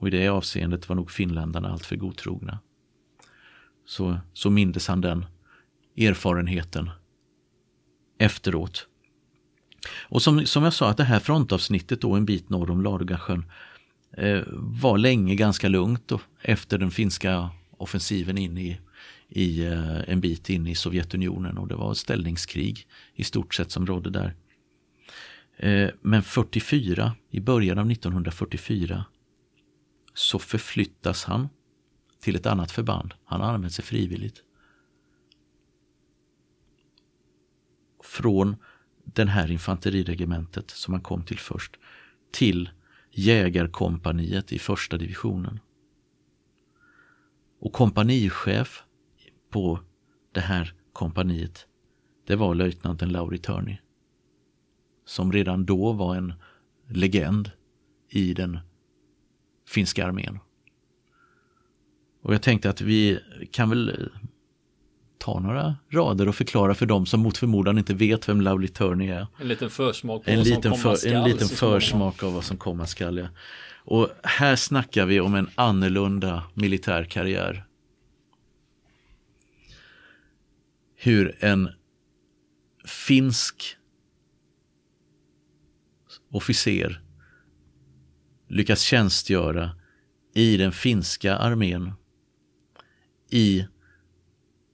Och 0.00 0.08
i 0.08 0.10
det 0.10 0.28
avseendet 0.28 0.88
var 0.88 0.96
nog 0.96 1.10
finländarna 1.10 1.68
alltför 1.68 1.96
godtrogna. 1.96 2.58
Så, 3.86 4.18
så 4.32 4.50
mindes 4.50 4.88
han 4.88 5.00
den 5.00 5.26
erfarenheten 5.96 6.90
efteråt. 8.18 8.86
Och 10.00 10.22
som, 10.22 10.46
som 10.46 10.64
jag 10.64 10.74
sa 10.74 10.90
att 10.90 10.96
det 10.96 11.04
här 11.04 11.20
frontavsnittet 11.20 12.00
då 12.00 12.14
en 12.14 12.24
bit 12.24 12.48
norr 12.48 12.70
om 12.70 12.82
Ladogasjön 12.82 13.44
eh, 14.12 14.42
var 14.52 14.98
länge 14.98 15.34
ganska 15.34 15.68
lugnt 15.68 16.12
och 16.12 16.22
efter 16.42 16.78
den 16.78 16.90
finska 16.90 17.50
offensiven 17.70 18.38
in 18.38 18.58
i, 18.58 18.80
i 19.28 19.66
eh, 19.66 20.10
en 20.10 20.20
bit 20.20 20.50
in 20.50 20.66
i 20.66 20.74
Sovjetunionen 20.74 21.58
och 21.58 21.68
det 21.68 21.74
var 21.74 21.92
ett 21.92 21.98
ställningskrig 21.98 22.86
i 23.14 23.24
stort 23.24 23.54
sett 23.54 23.70
som 23.70 23.86
rådde 23.86 24.10
där. 24.10 24.34
Eh, 25.56 25.90
men 26.00 26.22
44, 26.22 27.14
i 27.30 27.40
början 27.40 27.78
av 27.78 27.90
1944 27.90 29.04
så 30.14 30.38
förflyttas 30.38 31.24
han 31.24 31.48
till 32.20 32.36
ett 32.36 32.46
annat 32.46 32.70
förband. 32.70 33.14
Han 33.24 33.40
har 33.40 33.52
använt 33.52 33.72
sig 33.72 33.84
frivilligt. 33.84 34.42
Från 38.04 38.56
den 39.04 39.28
här 39.28 39.50
infanteriregementet 39.50 40.70
som 40.70 40.94
han 40.94 41.02
kom 41.02 41.24
till 41.24 41.38
först 41.38 41.76
till 42.32 42.70
jägarkompaniet 43.10 44.52
i 44.52 44.58
första 44.58 44.96
divisionen. 44.96 45.60
Och 47.60 47.72
kompanichef 47.72 48.82
på 49.50 49.80
det 50.32 50.40
här 50.40 50.74
kompaniet 50.92 51.66
det 52.28 52.36
var 52.36 52.54
löjtnanten 52.54 53.08
Lauri 53.08 53.38
Törni. 53.38 53.80
Som 55.06 55.32
redan 55.32 55.64
då 55.64 55.92
var 55.92 56.16
en 56.16 56.32
legend 56.88 57.50
i 58.08 58.34
den 58.34 58.58
finska 59.68 60.06
armén. 60.06 60.38
Och 62.22 62.34
jag 62.34 62.42
tänkte 62.42 62.70
att 62.70 62.80
vi 62.80 63.18
kan 63.50 63.70
väl 63.70 64.10
ta 65.18 65.40
några 65.40 65.76
rader 65.90 66.28
och 66.28 66.34
förklara 66.34 66.74
för 66.74 66.86
dem 66.86 67.06
som 67.06 67.20
mot 67.20 67.38
förmodan 67.38 67.78
inte 67.78 67.94
vet 67.94 68.28
vem 68.28 68.40
Lauri 68.40 68.68
Turney 68.68 69.08
är. 69.08 69.26
En 69.40 69.48
liten 69.48 69.70
försmak 69.70 70.22
en 70.24 70.42
liten 70.42 70.74
skall. 70.74 71.12
En 71.12 71.24
liten 71.24 71.48
försmak 71.48 72.22
av 72.22 72.34
vad 72.34 72.44
som 72.44 72.56
komma 72.56 72.86
skall. 72.86 73.18
Ja. 73.18 73.26
Och 73.84 74.08
här 74.22 74.56
snackar 74.56 75.06
vi 75.06 75.20
om 75.20 75.34
en 75.34 75.50
annorlunda 75.54 76.42
militär 76.54 77.04
karriär. 77.04 77.67
Hur 81.00 81.44
en 81.44 81.68
finsk 82.84 83.76
officer 86.30 87.02
lyckas 88.48 88.80
tjänstgöra 88.80 89.70
i 90.34 90.56
den 90.56 90.72
finska 90.72 91.36
armén 91.36 91.92
i 93.30 93.66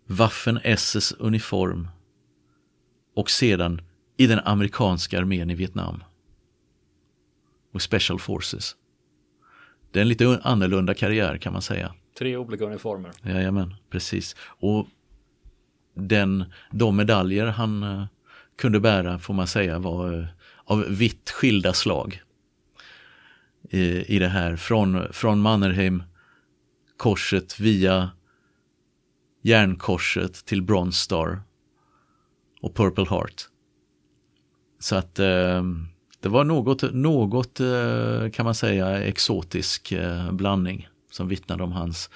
Waffen 0.07 0.61
SS 0.64 1.12
uniform 1.12 1.88
och 3.14 3.31
sedan 3.31 3.81
i 4.16 4.26
den 4.26 4.38
amerikanska 4.38 5.19
armén 5.19 5.50
i 5.50 5.54
Vietnam 5.54 6.04
och 7.73 7.83
Special 7.83 8.21
Forces. 8.21 8.76
Det 9.93 9.99
är 9.99 10.02
en 10.02 10.09
lite 10.09 10.40
annorlunda 10.43 10.95
karriär 10.95 11.38
kan 11.38 11.52
man 11.52 11.62
säga. 11.62 11.95
Tre 12.19 12.37
olika 12.37 12.64
uniformer. 12.64 13.12
Jajamän, 13.23 13.75
precis. 13.90 14.37
Och 14.40 14.88
den, 15.94 16.44
de 16.70 16.96
medaljer 16.96 17.46
han 17.46 17.82
eh, 17.82 18.04
kunde 18.58 18.80
bära 18.80 19.18
får 19.18 19.34
man 19.34 19.46
säga 19.46 19.78
var 19.78 20.12
eh, 20.12 20.26
av 20.64 20.84
vitt 20.88 21.30
skilda 21.30 21.72
slag. 21.72 22.20
I, 23.70 24.16
i 24.16 24.18
det 24.18 24.28
här, 24.28 24.56
från, 24.56 25.12
från 25.12 25.40
Mannerheim 25.40 26.02
korset 26.96 27.60
via 27.60 28.10
Järnkorset 29.42 30.44
till 30.44 30.62
Bronze 30.62 30.98
Star 30.98 31.42
och 32.60 32.74
Purple 32.74 33.06
Heart. 33.10 33.48
Så 34.78 34.96
att 34.96 35.18
eh, 35.18 35.62
det 36.20 36.28
var 36.28 36.44
något, 36.44 36.94
något 36.94 37.60
eh, 37.60 38.30
kan 38.32 38.44
man 38.44 38.54
säga 38.54 39.02
exotisk 39.02 39.92
eh, 39.92 40.32
blandning 40.32 40.88
som 41.10 41.28
vittnade 41.28 41.62
om 41.62 41.72
hans 41.72 42.10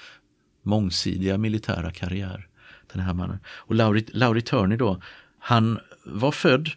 mångsidiga 0.63 1.37
militära 1.37 1.91
karriär. 1.91 2.48
Den 2.93 3.01
här 3.01 3.13
mannen. 3.13 3.39
Och 3.47 3.75
Lauri, 3.75 4.05
Lauri 4.07 4.41
Turney 4.41 4.77
då, 4.77 5.01
han 5.39 5.79
var 6.05 6.31
född 6.31 6.69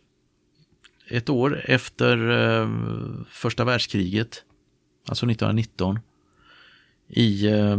ett 1.08 1.28
år 1.28 1.62
efter 1.64 2.30
eh, 2.30 2.68
första 3.28 3.64
världskriget, 3.64 4.44
alltså 5.08 5.26
1919, 5.26 5.98
i 7.08 7.46
eh, 7.46 7.76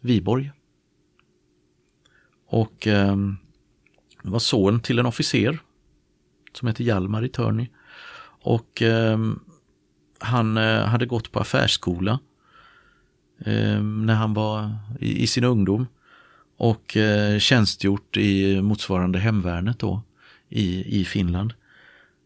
Viborg 0.00 0.52
och 2.46 2.86
eh, 2.86 3.16
var 4.22 4.38
son 4.38 4.80
till 4.80 4.98
en 4.98 5.06
officer 5.06 5.58
som 6.52 6.68
heter 6.68 6.84
Hjalmar 6.84 7.24
i 7.24 7.28
Törny. 7.28 7.70
Och 8.42 8.82
eh, 8.82 9.18
han 10.18 10.56
eh, 10.56 10.84
hade 10.84 11.06
gått 11.06 11.32
på 11.32 11.40
affärsskola 11.40 12.18
eh, 13.38 13.82
när 13.82 14.14
han 14.14 14.34
var 14.34 14.76
i, 15.00 15.22
i 15.22 15.26
sin 15.26 15.44
ungdom 15.44 15.86
och 16.56 16.96
eh, 16.96 17.38
tjänstgjort 17.38 18.16
i 18.16 18.62
motsvarande 18.62 19.18
hemvärnet 19.18 19.78
då 19.78 20.02
i, 20.48 21.00
i 21.00 21.04
Finland. 21.04 21.54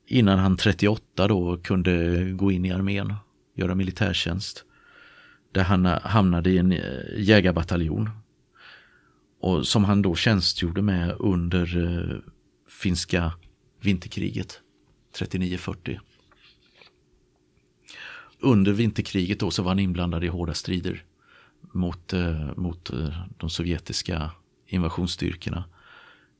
Innan 0.06 0.38
han 0.38 0.56
38 0.56 1.28
då 1.28 1.56
kunde 1.56 2.25
gå 2.33 2.52
in 2.52 2.64
i 2.64 2.73
armén, 2.73 3.14
göra 3.54 3.75
militärtjänst. 3.75 4.64
Där 5.52 5.62
han 5.62 5.87
eh, 5.87 6.00
hamnade 6.00 6.50
i 6.50 6.59
en 6.59 6.73
eh, 6.73 6.80
jägarbataljon 7.16 8.11
och 9.40 9.66
som 9.66 9.85
han 9.85 10.02
då 10.02 10.14
tjänstgjorde 10.14 10.83
med 10.83 11.16
under 11.18 11.76
eh, 11.76 12.18
finska 12.68 13.33
vinterkriget 13.80 14.61
39-40. 15.18 15.99
Under 18.40 18.73
vinterkriget 18.73 19.40
då 19.40 19.50
så 19.50 19.62
var 19.62 19.71
han 19.71 19.78
inblandad 19.78 20.25
i 20.25 20.28
hårda 20.28 20.54
strider 20.54 21.04
mot, 21.76 22.12
eh, 22.12 22.56
mot 22.56 22.90
eh, 22.90 23.26
de 23.37 23.50
sovjetiska 23.50 24.30
invasionsstyrkorna 24.66 25.64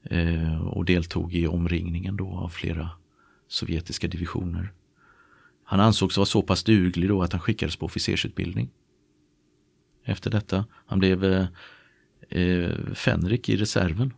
eh, 0.03 0.67
och 0.67 0.85
deltog 0.85 1.35
i 1.35 1.47
omringningen 1.47 2.17
då 2.17 2.29
av 2.29 2.49
flera 2.49 2.91
sovjetiska 3.49 4.09
divisioner. 4.09 4.73
Han 5.65 5.81
ansågs 5.81 6.17
vara 6.17 6.27
så 6.27 6.43
pass 6.43 6.65
duglig 6.65 7.09
då 7.09 7.23
att 7.23 7.33
han 7.33 7.41
skickades 7.41 7.77
på 7.77 7.87
officersutbildning. 7.87 8.71
Efter 10.05 10.31
detta. 10.31 10.65
Han 10.73 10.99
blev 10.99 11.25
eh, 12.29 12.95
Fenrik 12.95 13.49
i 13.49 13.57
reserven 13.57 14.13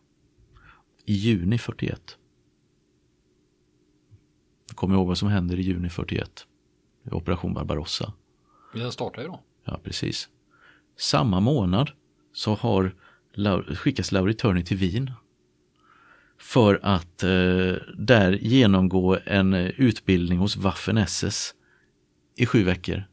i 1.04 1.12
juni 1.12 1.58
41. 1.58 2.18
Jag 4.68 4.76
kommer 4.76 4.94
ihåg 4.94 5.06
vad 5.06 5.18
som 5.18 5.28
händer 5.28 5.58
i 5.58 5.62
juni 5.62 5.88
41. 5.88 6.46
Operation 7.10 7.54
Barbarossa. 7.54 8.12
Den 8.74 8.92
startar 8.92 9.22
ju 9.22 9.28
då. 9.28 9.40
Ja, 9.64 9.80
precis. 9.84 10.28
Samma 10.98 11.40
månad 11.40 11.90
så 12.32 12.54
har 12.54 12.94
skickas 13.74 14.12
Lauri 14.12 14.34
Turner 14.34 14.62
till 14.62 14.76
Wien 14.76 15.10
för 16.40 16.80
att 16.82 17.22
eh, 17.22 17.74
där 17.98 18.32
genomgå 18.40 19.18
en 19.24 19.54
eh, 19.54 19.66
utbildning 19.66 20.38
hos 20.38 20.56
Waffen 20.56 20.98
SS 20.98 21.54
i 22.36 22.46
sju 22.46 22.64
veckor. 22.64 23.04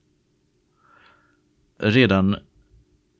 Redan 1.79 2.35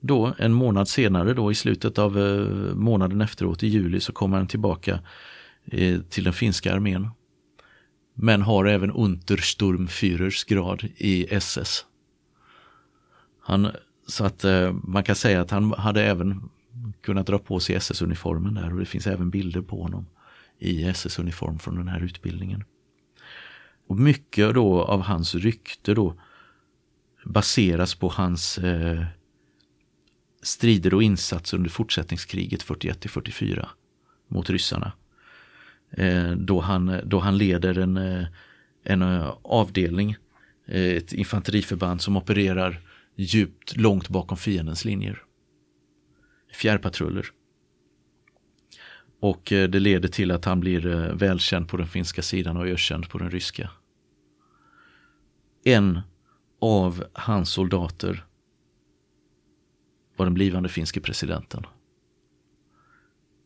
då 0.02 0.34
en 0.38 0.54
månad 0.54 0.88
senare 0.88 1.34
då 1.34 1.52
i 1.52 1.56
slutet 1.56 1.98
av 1.98 2.20
eh, 2.20 2.76
månaden 2.76 3.22
efteråt 3.22 3.64
i 3.64 3.68
juli 3.68 4.00
så 4.00 4.14
kommer 4.14 4.38
han 4.38 4.48
tillbaka 4.48 5.00
eh, 5.66 6.02
till 6.02 6.24
den 6.24 6.34
finska 6.34 6.74
armén. 6.74 7.10
Men 8.14 8.42
har 8.42 8.66
även 8.66 8.92
Untersturmführers 8.92 10.44
grad 10.44 10.84
i 10.98 11.34
SS. 11.34 11.86
Han, 13.42 13.72
så 14.08 14.26
att 14.26 14.44
eh, 14.44 14.74
man 14.74 15.04
kan 15.04 15.16
säga 15.16 15.42
att 15.42 15.52
han 15.52 15.74
hade 15.74 16.04
även 16.04 16.50
kunnat 17.02 17.28
dra 17.28 17.40
på 17.40 17.60
sig 17.60 17.76
SS-uniformen 17.76 18.54
där 18.54 18.74
och 18.74 18.80
det 18.80 18.86
finns 18.86 19.08
även 19.08 19.30
bilder 19.30 19.62
på 19.62 19.82
honom 19.82 20.06
i 20.60 20.84
SS-uniform 20.84 21.60
från 21.60 21.76
den 21.76 21.88
här 21.88 22.04
utbildningen. 22.04 22.64
Och 23.88 24.00
mycket 24.00 24.54
då 24.54 24.84
av 24.84 25.02
hans 25.02 25.36
rykte 25.36 25.94
då 25.94 26.16
baseras 27.26 27.96
på 27.96 28.10
hans 28.10 28.58
eh, 28.58 29.06
strider 30.42 30.94
och 30.94 31.04
insatser 31.04 31.58
under 31.58 31.70
fortsättningskriget 31.70 32.64
41 32.64 33.06
44 33.12 33.70
mot 34.28 34.50
ryssarna. 34.50 34.92
Eh, 35.92 36.32
då, 36.32 36.60
han, 36.60 37.00
då 37.06 37.20
han 37.20 37.38
leder 37.38 37.78
en, 37.78 37.98
eh, 37.98 38.26
en 38.84 39.02
eh, 39.02 39.34
avdelning, 39.42 40.16
ett 40.68 41.14
infanteriförband 41.14 42.02
som 42.02 42.18
opererar 42.18 42.82
djupt 43.16 43.78
långt 43.78 44.10
bakom 44.10 44.38
fiendens 44.38 44.86
linjer. 44.86 45.24
Fjärrpatruller. 46.54 47.26
Och 49.20 49.52
eh, 49.52 49.70
det 49.70 49.80
leder 49.80 50.10
till 50.10 50.32
att 50.32 50.46
han 50.46 50.60
blir 50.60 50.88
eh, 50.88 51.16
välkänd 51.16 51.68
på 51.68 51.78
den 51.78 51.88
finska 51.88 52.22
sidan 52.22 52.58
och 52.58 52.68
ökänd 52.68 53.10
på 53.10 53.18
den 53.18 53.32
ryska. 53.32 53.70
En 55.64 56.02
av 56.62 57.06
hans 57.14 57.50
soldater 57.50 58.26
var 60.16 60.26
den 60.26 60.34
blivande 60.34 60.70
finske 60.70 61.02
presidenten. 61.02 61.66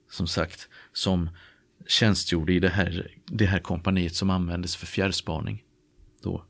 Som 0.10 0.28
sagt, 0.28 0.70
som 0.94 1.30
tjänstgjorde 1.88 2.54
i 2.54 2.60
det 2.60 2.70
här, 2.70 3.12
det 3.26 3.46
här 3.46 3.60
kompaniet 3.60 4.16
som 4.16 4.30
användes 4.30 4.76
för 4.76 4.86
fjärrspaning. 4.86 5.64
Då 6.24 6.46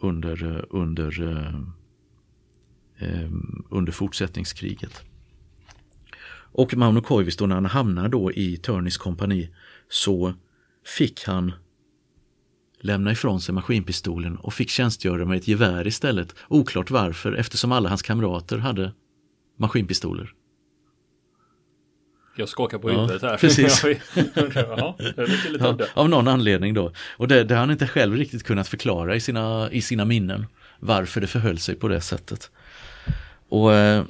under, 0.00 0.56
eh, 0.56 0.64
under, 0.70 1.20
under 3.70 3.92
fortsättningskriget. 3.92 5.02
Och 6.52 6.76
Mauno 6.76 7.00
Koivisto 7.00 7.46
när 7.46 7.54
han 7.54 7.66
hamnar 7.66 8.08
då 8.08 8.32
i 8.32 8.56
Törnis 8.56 8.96
kompani 8.96 9.50
så 9.88 10.34
fick 10.86 11.24
han 11.24 11.52
lämna 12.80 13.12
ifrån 13.12 13.40
sig 13.40 13.54
maskinpistolen 13.54 14.36
och 14.36 14.54
fick 14.54 14.70
tjänstgöra 14.70 15.24
med 15.24 15.38
ett 15.38 15.48
gevär 15.48 15.86
istället. 15.86 16.34
Oklart 16.48 16.90
varför 16.90 17.32
eftersom 17.32 17.72
alla 17.72 17.88
hans 17.88 18.02
kamrater 18.02 18.58
hade 18.58 18.92
maskinpistoler. 19.58 20.34
Jag 22.36 22.48
skakar 22.48 22.78
på 22.78 22.90
huvudet 22.90 23.22
här. 23.22 23.36
Precis. 23.36 23.84
ja, 24.64 24.96
ja, 25.60 25.86
av 25.94 26.08
någon 26.08 26.28
anledning 26.28 26.74
då. 26.74 26.92
Och 27.16 27.28
det, 27.28 27.44
det 27.44 27.54
har 27.54 27.60
han 27.60 27.70
inte 27.70 27.86
själv 27.86 28.16
riktigt 28.16 28.42
kunnat 28.42 28.68
förklara 28.68 29.16
i 29.16 29.20
sina, 29.20 29.70
i 29.72 29.82
sina 29.82 30.04
minnen. 30.04 30.46
Varför 30.78 31.20
det 31.20 31.26
förhöll 31.26 31.58
sig 31.58 31.74
på 31.74 31.88
det 31.88 32.00
sättet. 32.00 32.50
Och 33.50 33.74
eh, 33.74 34.04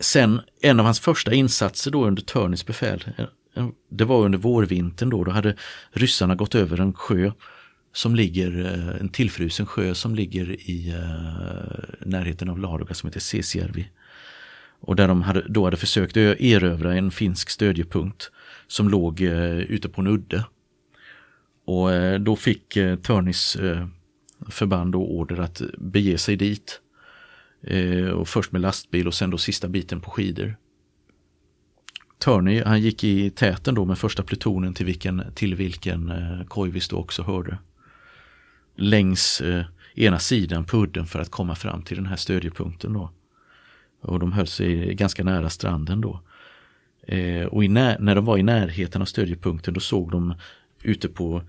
sen 0.00 0.40
en 0.60 0.80
av 0.80 0.84
hans 0.84 1.00
första 1.00 1.34
insatser 1.34 1.90
då 1.90 2.06
under 2.06 2.22
Törnis 2.22 2.66
befäl. 2.66 3.04
Eh, 3.16 3.24
eh, 3.56 3.68
det 3.90 4.04
var 4.04 4.24
under 4.24 4.38
vårvintern 4.38 5.10
då. 5.10 5.24
Då 5.24 5.30
hade 5.30 5.56
ryssarna 5.90 6.34
gått 6.34 6.54
över 6.54 6.80
en 6.80 6.92
sjö 6.92 7.32
som 7.92 8.14
ligger, 8.14 8.64
eh, 8.66 9.00
en 9.00 9.08
tillfrusen 9.08 9.66
sjö 9.66 9.94
som 9.94 10.14
ligger 10.14 10.70
i 10.70 10.88
eh, 10.88 12.06
närheten 12.06 12.48
av 12.48 12.58
Ladoga 12.58 12.94
som 12.94 13.06
heter 13.06 13.20
Sesjärvi. 13.20 13.88
Och 14.80 14.96
där 14.96 15.08
de 15.08 15.22
hade, 15.22 15.44
då 15.48 15.64
hade 15.64 15.76
försökt 15.76 16.16
erövra 16.16 16.94
en 16.94 17.10
finsk 17.10 17.50
stödjepunkt 17.50 18.30
som 18.66 18.88
låg 18.88 19.20
eh, 19.20 19.58
ute 19.58 19.88
på 19.88 20.00
en 20.00 20.06
udde. 20.06 20.44
Och 21.64 21.92
eh, 21.92 22.20
då 22.20 22.36
fick 22.36 22.76
eh, 22.76 22.96
Törnis 22.96 23.56
eh, 23.56 23.86
förband 24.48 24.94
order 24.94 25.40
att 25.40 25.62
bege 25.78 26.18
sig 26.18 26.36
dit. 26.36 26.80
Eh, 27.62 28.08
och 28.08 28.28
först 28.28 28.52
med 28.52 28.60
lastbil 28.60 29.06
och 29.06 29.14
sen 29.14 29.30
då 29.30 29.38
sista 29.38 29.68
biten 29.68 30.00
på 30.00 30.10
skidor. 30.10 30.56
Turney, 32.18 32.62
han 32.62 32.80
gick 32.80 33.04
i 33.04 33.30
täten 33.30 33.74
då 33.74 33.84
med 33.84 33.98
första 33.98 34.22
plutonen 34.22 34.74
till 34.74 34.86
vilken, 34.86 35.22
till 35.34 35.54
vilken 35.54 36.10
eh, 36.10 36.44
Koivisto 36.44 36.96
också 36.96 37.22
hörde. 37.22 37.58
Längs 38.76 39.40
eh, 39.40 39.64
ena 39.94 40.18
sidan 40.18 40.64
på 40.64 40.76
udden 40.76 41.06
för 41.06 41.18
att 41.18 41.30
komma 41.30 41.54
fram 41.54 41.82
till 41.82 41.96
den 41.96 42.06
här 42.06 42.16
stödjepunkten 42.16 42.92
då. 42.92 43.10
Och 44.02 44.18
de 44.18 44.32
höll 44.32 44.46
sig 44.46 44.94
ganska 44.94 45.24
nära 45.24 45.50
stranden 45.50 46.00
då. 46.00 46.20
Eh, 47.02 47.46
och 47.46 47.70
när, 47.70 47.98
när 47.98 48.14
de 48.14 48.24
var 48.24 48.38
i 48.38 48.42
närheten 48.42 49.02
av 49.02 49.06
stödjepunkten 49.06 49.74
då 49.74 49.80
såg 49.80 50.10
de 50.10 50.34
ute 50.82 51.08
på 51.08 51.42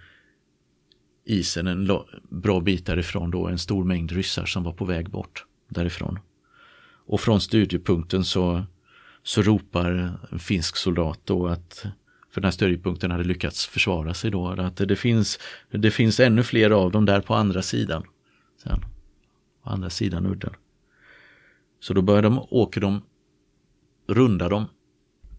isen 1.25 1.67
en 1.67 1.89
bra 2.29 2.59
bit 2.59 2.85
därifrån 2.85 3.31
då 3.31 3.47
en 3.47 3.59
stor 3.59 3.83
mängd 3.83 4.11
ryssar 4.11 4.45
som 4.45 4.63
var 4.63 4.73
på 4.73 4.85
väg 4.85 5.09
bort 5.09 5.45
därifrån. 5.69 6.19
Och 7.05 7.21
från 7.21 7.41
studiepunkten 7.41 8.23
så, 8.23 8.63
så 9.23 9.41
ropar 9.41 10.17
en 10.31 10.39
finsk 10.39 10.75
soldat 10.77 11.19
då 11.23 11.47
att 11.47 11.85
för 12.31 12.41
den 12.41 12.47
här 12.47 12.51
stödjepunkten 12.51 13.11
hade 13.11 13.23
lyckats 13.23 13.65
försvara 13.65 14.13
sig 14.13 14.31
då. 14.31 14.47
Att 14.47 14.77
det 14.77 14.95
finns, 14.95 15.39
det 15.71 15.91
finns 15.91 16.19
ännu 16.19 16.43
fler 16.43 16.71
av 16.71 16.91
dem 16.91 17.05
där 17.05 17.21
på 17.21 17.35
andra 17.35 17.61
sidan. 17.61 18.03
Sen, 18.63 18.85
på 19.63 19.69
andra 19.69 19.89
sidan 19.89 20.25
udden. 20.25 20.53
Så 21.79 21.93
då 21.93 22.01
börjar 22.01 22.21
de, 22.21 22.39
åker 22.49 22.81
de, 22.81 23.01
rundar 24.07 24.49
de 24.49 24.65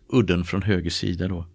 udden 0.08 0.44
från 0.44 0.62
höger 0.62 0.90
sida 0.90 1.28
då. 1.28 1.46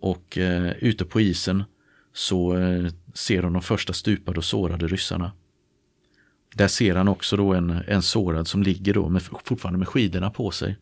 Och 0.00 0.38
eh, 0.38 0.72
ute 0.72 1.04
på 1.04 1.20
isen 1.20 1.64
så 2.12 2.56
eh, 2.56 2.92
ser 3.14 3.42
de 3.42 3.52
de 3.52 3.62
första 3.62 3.92
stupade 3.92 4.38
och 4.38 4.44
sårade 4.44 4.86
ryssarna. 4.86 5.32
Där 6.54 6.68
ser 6.68 6.94
han 6.94 7.08
också 7.08 7.36
då 7.36 7.54
en, 7.54 7.70
en 7.70 8.02
sårad 8.02 8.48
som 8.48 8.62
ligger 8.62 8.94
då 8.94 9.08
med, 9.08 9.22
fortfarande 9.22 9.78
med 9.78 9.88
skidorna 9.88 10.30
på 10.30 10.50
sig. 10.50 10.76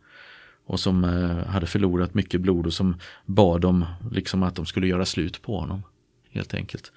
Och 0.67 0.81
som 0.81 1.05
eh, 1.05 1.47
hade 1.47 1.67
förlorat 1.67 2.15
mycket 2.15 2.41
blod 2.41 2.67
och 2.67 2.73
som 2.73 2.97
bad 3.27 3.61
dem 3.61 3.85
liksom 4.11 4.43
att 4.43 4.55
de 4.55 4.67
skulle 4.67 4.87
göra 4.87 5.05
slut 5.05 5.43
på 5.43 5.61
honom. 5.61 5.83
Helt 6.31 6.55
enkelt. 6.55 6.93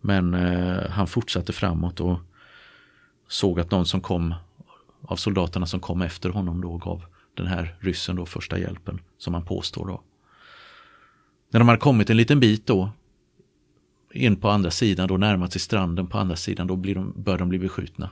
Men 0.00 0.34
eh, 0.34 0.90
han 0.90 1.06
fortsatte 1.06 1.52
framåt 1.52 2.00
och 2.00 2.18
såg 3.28 3.60
att 3.60 3.70
någon 3.70 3.86
som 3.86 4.00
kom 4.00 4.34
av 5.02 5.16
soldaterna 5.16 5.66
som 5.66 5.80
kom 5.80 6.02
efter 6.02 6.28
honom 6.28 6.60
då 6.60 6.76
gav 6.76 7.04
den 7.34 7.46
här 7.46 7.76
ryssen 7.80 8.16
då 8.16 8.26
första 8.26 8.58
hjälpen 8.58 9.00
som 9.18 9.34
han 9.34 9.44
påstår 9.44 9.86
då. 9.86 10.02
När 11.50 11.60
de 11.60 11.68
hade 11.68 11.80
kommit 11.80 12.10
en 12.10 12.16
liten 12.16 12.40
bit 12.40 12.66
då 12.66 12.90
in 14.12 14.36
på 14.36 14.48
andra 14.48 14.70
sidan, 14.70 15.08
då 15.08 15.16
närmat 15.16 15.52
sig 15.52 15.60
stranden 15.60 16.06
på 16.06 16.18
andra 16.18 16.36
sidan, 16.36 16.66
då 16.66 16.76
blir 16.76 16.94
de, 16.94 17.12
bör 17.16 17.38
de 17.38 17.48
bli 17.48 17.58
beskjutna. 17.58 18.10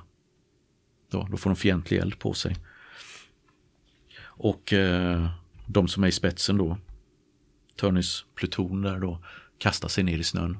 Då, 1.11 1.29
då 1.31 1.37
får 1.37 1.51
de 1.51 1.57
fientlig 1.57 1.99
eld 1.99 2.19
på 2.19 2.35
sig. 2.35 2.57
Och 4.23 4.73
eh, 4.73 5.29
de 5.67 5.89
som 5.89 6.05
är 6.05 6.09
i 6.09 6.13
spetsen 6.13 6.57
då, 6.57 6.79
Turnys 7.81 8.25
pluton 8.35 8.83
där 8.83 8.99
då, 8.99 9.25
kastar 9.59 9.89
sig 9.89 10.05
ner 10.05 10.19
i 10.19 10.25
snön. 10.25 10.59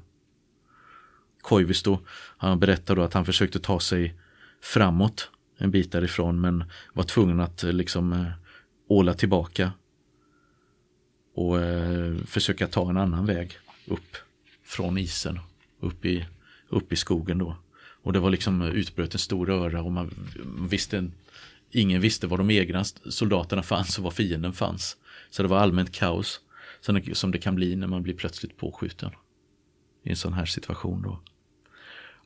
Koivisto, 1.41 1.99
han 2.37 2.59
berättar 2.59 2.95
då 2.95 3.01
att 3.01 3.13
han 3.13 3.25
försökte 3.25 3.59
ta 3.59 3.79
sig 3.79 4.15
framåt 4.61 5.29
en 5.57 5.71
bit 5.71 5.91
därifrån 5.91 6.41
men 6.41 6.63
var 6.93 7.03
tvungen 7.03 7.39
att 7.39 7.63
eh, 7.63 7.73
liksom 7.73 8.13
eh, 8.13 8.31
åla 8.87 9.13
tillbaka 9.13 9.71
och 11.35 11.61
eh, 11.61 12.17
försöka 12.25 12.67
ta 12.67 12.89
en 12.89 12.97
annan 12.97 13.25
väg 13.25 13.57
upp 13.85 14.17
från 14.71 14.97
isen 14.97 15.39
upp 15.79 16.05
i, 16.05 16.25
upp 16.69 16.93
i 16.93 16.95
skogen 16.95 17.37
då. 17.37 17.57
Och 18.03 18.13
det 18.13 18.19
var 18.19 18.29
liksom 18.29 18.61
utbröt 18.61 19.13
en 19.13 19.19
stor 19.19 19.45
röra 19.45 19.81
och 19.81 19.91
man 19.91 20.13
visste 20.69 21.09
ingen 21.71 22.01
visste 22.01 22.27
var 22.27 22.37
de 22.37 22.51
egna 22.51 22.83
soldaterna 23.09 23.63
fanns 23.63 23.97
och 23.97 24.03
var 24.03 24.11
fienden 24.11 24.53
fanns. 24.53 24.97
Så 25.29 25.41
det 25.43 25.49
var 25.49 25.59
allmänt 25.59 25.91
kaos 25.91 26.39
som 27.13 27.31
det 27.31 27.37
kan 27.37 27.55
bli 27.55 27.75
när 27.75 27.87
man 27.87 28.03
blir 28.03 28.13
plötsligt 28.13 28.57
påskjuten 28.57 29.11
i 30.03 30.09
en 30.09 30.15
sån 30.15 30.33
här 30.33 30.45
situation 30.45 31.01
då. 31.01 31.19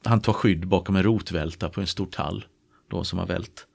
Han 0.04 0.22
tar 0.22 0.34
skydd 0.34 0.68
bakom 0.68 0.96
en 0.96 1.04
rotvälta 1.04 1.70
på 1.70 1.82
en 1.82 1.88
stor 1.88 2.06
tall 2.06 2.46
då 2.88 3.04
som 3.04 3.20
har 3.20 3.26
vält. 3.26 3.68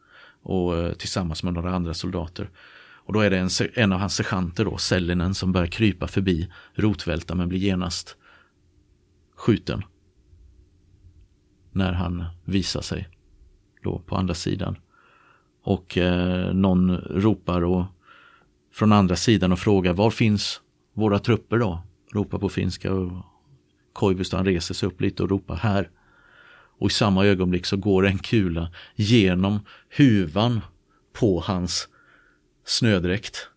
Och 0.42 0.78
eh, 0.78 0.92
tillsammans 0.92 1.42
med 1.42 1.54
några 1.54 1.74
andra 1.74 1.94
soldater. 1.94 2.50
Och 3.10 3.12
då 3.12 3.20
är 3.20 3.30
det 3.30 3.38
en, 3.38 3.50
en 3.74 3.92
av 3.92 4.00
hans 4.00 4.14
sergeanter 4.14 4.64
då, 4.64 4.76
Sellinen, 4.76 5.34
som 5.34 5.52
börjar 5.52 5.66
krypa 5.66 6.08
förbi 6.08 6.48
rotvältan 6.74 7.38
men 7.38 7.48
blir 7.48 7.58
genast 7.58 8.16
skjuten. 9.40 9.82
När 11.72 11.92
han 11.92 12.24
visar 12.44 12.80
sig 12.80 13.08
då 13.82 13.98
på 13.98 14.16
andra 14.16 14.34
sidan. 14.34 14.76
Och 15.62 15.98
eh, 15.98 16.54
någon 16.54 16.96
ropar 16.96 17.64
och 17.64 17.84
från 18.72 18.92
andra 18.92 19.16
sidan 19.16 19.52
och 19.52 19.58
frågar 19.58 19.92
var 19.92 20.10
finns 20.10 20.60
våra 20.94 21.18
trupper 21.18 21.58
då? 21.58 21.82
Ropar 22.12 22.38
på 22.38 22.48
finska 22.48 22.92
och 22.92 23.12
Koivisto 23.92 24.36
reser 24.36 24.74
sig 24.74 24.86
upp 24.86 25.00
lite 25.00 25.22
och 25.22 25.30
ropar 25.30 25.56
här. 25.56 25.90
Och 26.78 26.90
i 26.90 26.92
samma 26.92 27.26
ögonblick 27.26 27.66
så 27.66 27.76
går 27.76 28.06
en 28.06 28.18
kula 28.18 28.72
genom 28.94 29.60
huvan 29.88 30.60
på 31.12 31.40
hans 31.40 31.88
snödräkt 32.64 33.48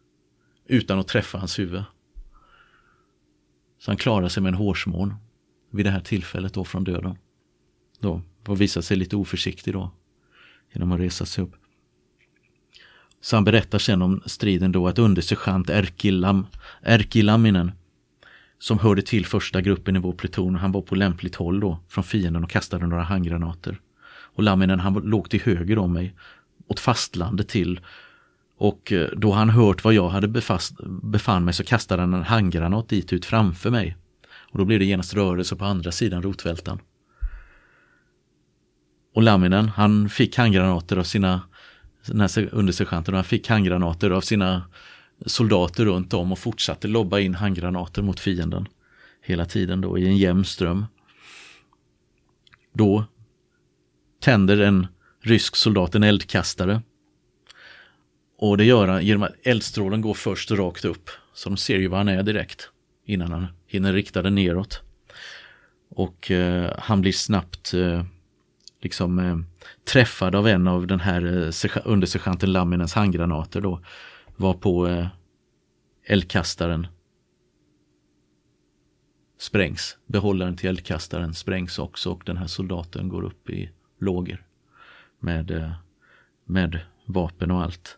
utan 0.68 1.00
att 1.00 1.08
träffa 1.08 1.38
hans 1.38 1.60
huvud. 1.60 1.84
Så 3.80 3.92
han 3.92 3.98
klarar 3.98 4.30
sig 4.30 4.44
med 4.44 4.50
en 4.50 4.60
hårsmån 4.60 5.14
vid 5.74 5.86
det 5.86 5.90
här 5.90 6.00
tillfället 6.00 6.54
då 6.54 6.64
från 6.64 6.84
döden. 6.84 7.18
Då, 8.00 8.22
och 8.48 8.62
visat 8.62 8.86
sig 8.86 8.98
lite 8.98 9.16
oförsiktig 9.16 9.74
då 9.74 9.92
genom 10.74 10.92
att 10.92 11.00
resa 11.00 11.26
sig 11.26 11.44
upp. 11.44 11.56
Så 13.22 13.36
han 13.36 13.44
berättar 13.44 13.80
sen 13.80 14.02
om 14.02 14.22
striden 14.26 14.72
då 14.72 14.88
att 14.88 15.00
undersergeant 15.00 15.70
Erkilam, 15.70 16.46
Erkilaminen 16.82 17.72
som 18.60 18.80
hörde 18.80 19.02
till 19.02 19.26
första 19.26 19.62
gruppen 19.62 19.96
i 19.96 20.00
vår 20.00 20.14
pluton, 20.14 20.56
han 20.56 20.72
var 20.72 20.82
på 20.82 20.96
lämpligt 20.96 21.36
håll 21.36 21.60
då 21.60 21.80
från 21.90 22.04
fienden 22.04 22.44
och 22.44 22.50
kastade 22.50 22.88
några 22.88 23.04
handgranater. 23.04 23.80
Och 24.06 24.44
Laminen 24.44 24.80
han 24.80 24.94
låg 24.94 25.30
till 25.30 25.42
höger 25.42 25.78
om 25.78 25.94
mig, 25.94 26.16
åt 26.68 26.80
fastlandet 26.80 27.50
till 27.50 27.80
och 28.58 28.92
eh, 28.92 29.10
då 29.18 29.32
han 29.32 29.50
hört 29.50 29.84
var 29.84 29.92
jag 29.92 30.10
hade 30.10 30.28
befast, 30.28 30.74
befann 30.86 31.46
mig 31.46 31.54
så 31.54 31.64
kastade 31.64 32.02
han 32.02 32.14
en 32.14 32.24
handgranat 32.24 32.90
dit 32.90 33.14
ut 33.14 33.26
framför 33.26 33.70
mig. 33.70 33.98
Och 34.54 34.60
då 34.60 34.66
blev 34.66 34.80
det 34.80 34.86
genast 34.86 35.14
rörelse 35.14 35.56
på 35.56 35.66
andra 35.66 35.92
sidan 35.92 36.24
rotvältan. 36.24 36.80
Och 39.14 39.24
Laminen, 39.24 39.70
han 39.70 40.10
fick 40.10 40.38
handgranater 40.38 40.98
av 40.98 41.04
sina 41.04 41.42
undersergeanten, 42.52 43.14
han 43.14 43.24
fick 43.24 43.50
handgranater 43.50 44.10
av 44.10 44.22
sina 44.22 44.64
soldater 45.26 45.86
runt 45.86 46.14
om 46.14 46.32
och 46.32 46.40
fortsatte 46.40 46.88
lobba 46.88 47.20
in 47.20 47.36
handgranater 47.36 48.02
mot 48.02 48.20
fienden. 48.20 48.68
Hela 49.22 49.46
tiden 49.46 49.82
då 49.82 49.98
i 49.98 50.06
en 50.06 50.18
jämn 50.18 50.46
ström. 50.46 50.86
Då 52.74 53.06
tänder 54.20 54.58
en 54.58 54.88
rysk 55.22 55.56
soldat 55.56 55.96
en 55.96 56.04
eldkastare. 56.04 56.82
Och 58.38 58.58
det 58.58 58.66
gör 58.66 58.88
han 58.88 59.06
genom 59.06 59.24
att 59.24 59.36
eldstrålen 59.44 60.02
går 60.02 60.14
först 60.14 60.52
rakt 60.52 60.86
upp. 60.86 61.10
Så 61.34 61.50
de 61.50 61.58
ser 61.58 61.78
ju 61.78 61.88
var 61.88 61.98
han 61.98 62.08
är 62.08 62.24
direkt 62.24 62.70
innan 63.06 63.32
han 63.32 63.48
hinner 63.68 63.94
rikta 63.94 64.22
den 64.22 64.36
neråt. 64.36 64.82
Och 65.90 66.32
eh, 66.32 66.74
han 66.78 67.02
blir 67.02 67.12
snabbt 67.12 67.74
eh, 67.74 68.04
liksom 68.82 69.20
eh, 69.20 69.38
träffad 69.94 70.36
av 70.36 70.48
en 70.48 70.68
av 70.68 70.88
den 70.88 71.00
här 71.00 71.26
eh, 71.26 71.78
undersergeanten 71.86 72.52
Laminens 72.52 72.94
handgranater 72.94 73.62
då. 73.62 73.80
Var 74.36 74.54
på 74.54 74.88
eh, 74.88 75.08
eldkastaren 76.06 76.88
sprängs. 79.38 79.98
Behållaren 80.06 80.58
till 80.58 80.70
eldkastaren 80.70 81.34
sprängs 81.34 81.80
också 81.80 82.12
och 82.12 82.24
den 82.26 82.38
här 82.38 82.48
soldaten 82.48 83.10
går 83.10 83.24
upp 83.24 83.50
i 83.50 83.72
lågor 84.00 84.46
med, 85.20 85.52
eh, 85.52 85.72
med 86.46 86.80
vapen 87.06 87.52
och 87.52 87.62
allt. 87.62 87.98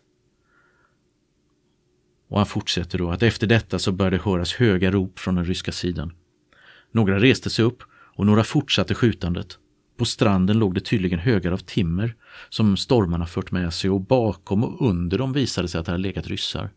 Och 2.28 2.38
han 2.38 2.46
fortsätter 2.46 2.98
då 2.98 3.10
att 3.10 3.22
efter 3.22 3.46
detta 3.46 3.78
så 3.78 3.92
började 3.92 4.18
höras 4.18 4.54
höga 4.54 4.90
rop 4.90 5.18
från 5.18 5.34
den 5.34 5.44
ryska 5.44 5.72
sidan. 5.72 6.12
Några 6.92 7.18
reste 7.18 7.50
sig 7.50 7.64
upp 7.64 7.82
och 7.92 8.26
några 8.26 8.44
fortsatte 8.44 8.94
skjutandet. 8.94 9.58
På 9.96 10.04
stranden 10.04 10.58
låg 10.58 10.74
det 10.74 10.80
tydligen 10.80 11.18
högar 11.18 11.52
av 11.52 11.58
timmer 11.58 12.14
som 12.48 12.76
stormarna 12.76 13.26
fört 13.26 13.50
med 13.50 13.74
sig 13.74 13.90
och 13.90 14.00
bakom 14.00 14.64
och 14.64 14.88
under 14.88 15.18
dem 15.18 15.32
visade 15.32 15.68
sig 15.68 15.78
att 15.78 15.86
det 15.86 15.92
hade 15.92 16.02
legat 16.02 16.26
ryssar. 16.26 16.70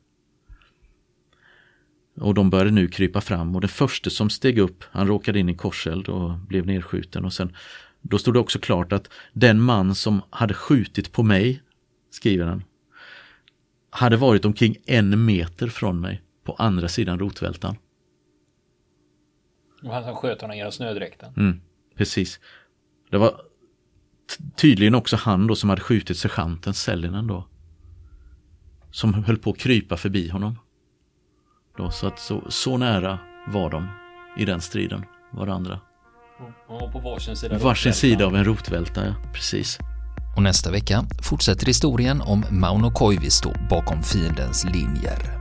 Och 2.20 2.34
de 2.34 2.50
började 2.50 2.72
nu 2.72 2.88
krypa 2.88 3.22
fram 3.22 3.56
och 3.56 3.62
den 3.62 3.70
första 3.70 4.10
som 4.10 4.30
steg 4.30 4.58
upp, 4.60 4.84
han 4.92 5.08
råkade 5.08 5.40
in 5.40 5.50
i 5.50 5.56
korseld 5.56 6.08
och 6.08 6.38
blev 6.38 6.66
nedskjuten 6.66 7.26
och 7.26 7.34
sen 7.34 7.56
då 8.02 8.18
stod 8.18 8.34
det 8.34 8.40
också 8.40 8.60
klart 8.60 8.94
att 8.94 9.10
den 9.34 9.62
man 9.62 9.96
som 9.96 10.22
hade 10.30 10.54
skjutit 10.54 11.12
på 11.12 11.24
mig, 11.24 11.62
skriver 12.12 12.46
han, 12.46 12.64
hade 13.90 14.18
varit 14.18 14.46
omkring 14.46 14.76
en 14.86 15.26
meter 15.26 15.68
från 15.68 16.02
mig 16.02 16.22
på 16.44 16.54
andra 16.54 16.88
sidan 16.88 17.20
rotvältan. 17.20 17.78
Och 19.84 19.94
han 19.94 20.04
som 20.04 20.16
sköt 20.16 20.42
honom 20.42 20.58
genom 20.58 20.72
snödräkten. 20.72 21.34
Mm, 21.38 21.62
precis. 21.96 22.40
Det 23.10 23.18
var 23.18 23.42
tydligen 24.56 24.96
också 24.96 25.16
han 25.16 25.48
då 25.48 25.56
som 25.56 25.70
hade 25.70 25.82
skjutit 25.82 26.18
sergeanten 26.18 26.74
Sellinen 26.74 27.28
då. 27.28 27.48
Som 28.92 29.14
höll 29.14 29.38
på 29.38 29.50
att 29.50 29.58
krypa 29.58 29.98
förbi 29.98 30.30
honom. 30.30 30.60
Då, 31.78 31.92
så 31.92 32.08
att 32.08 32.20
så, 32.20 32.52
så 32.52 32.78
nära 32.78 33.20
var 33.48 33.70
de 33.70 33.88
i 34.38 34.46
den 34.46 34.62
striden 34.62 35.06
varandra. 35.32 35.80
Och 36.68 36.92
på 36.92 37.00
varsin 37.00 37.36
sida. 37.36 37.58
Varsin 37.58 37.94
sida 37.94 38.26
av 38.26 38.36
en 38.36 38.46
rotvälta, 38.46 39.06
ja. 39.06 39.16
Precis. 39.34 39.80
Och 40.36 40.44
nästa 40.44 40.72
vecka 40.72 41.06
fortsätter 41.22 41.66
historien 41.66 42.22
om 42.22 42.46
Mauno 42.50 42.92
Koivisto 42.92 43.54
bakom 43.70 44.04
fiendens 44.04 44.66
linjer. 44.66 45.40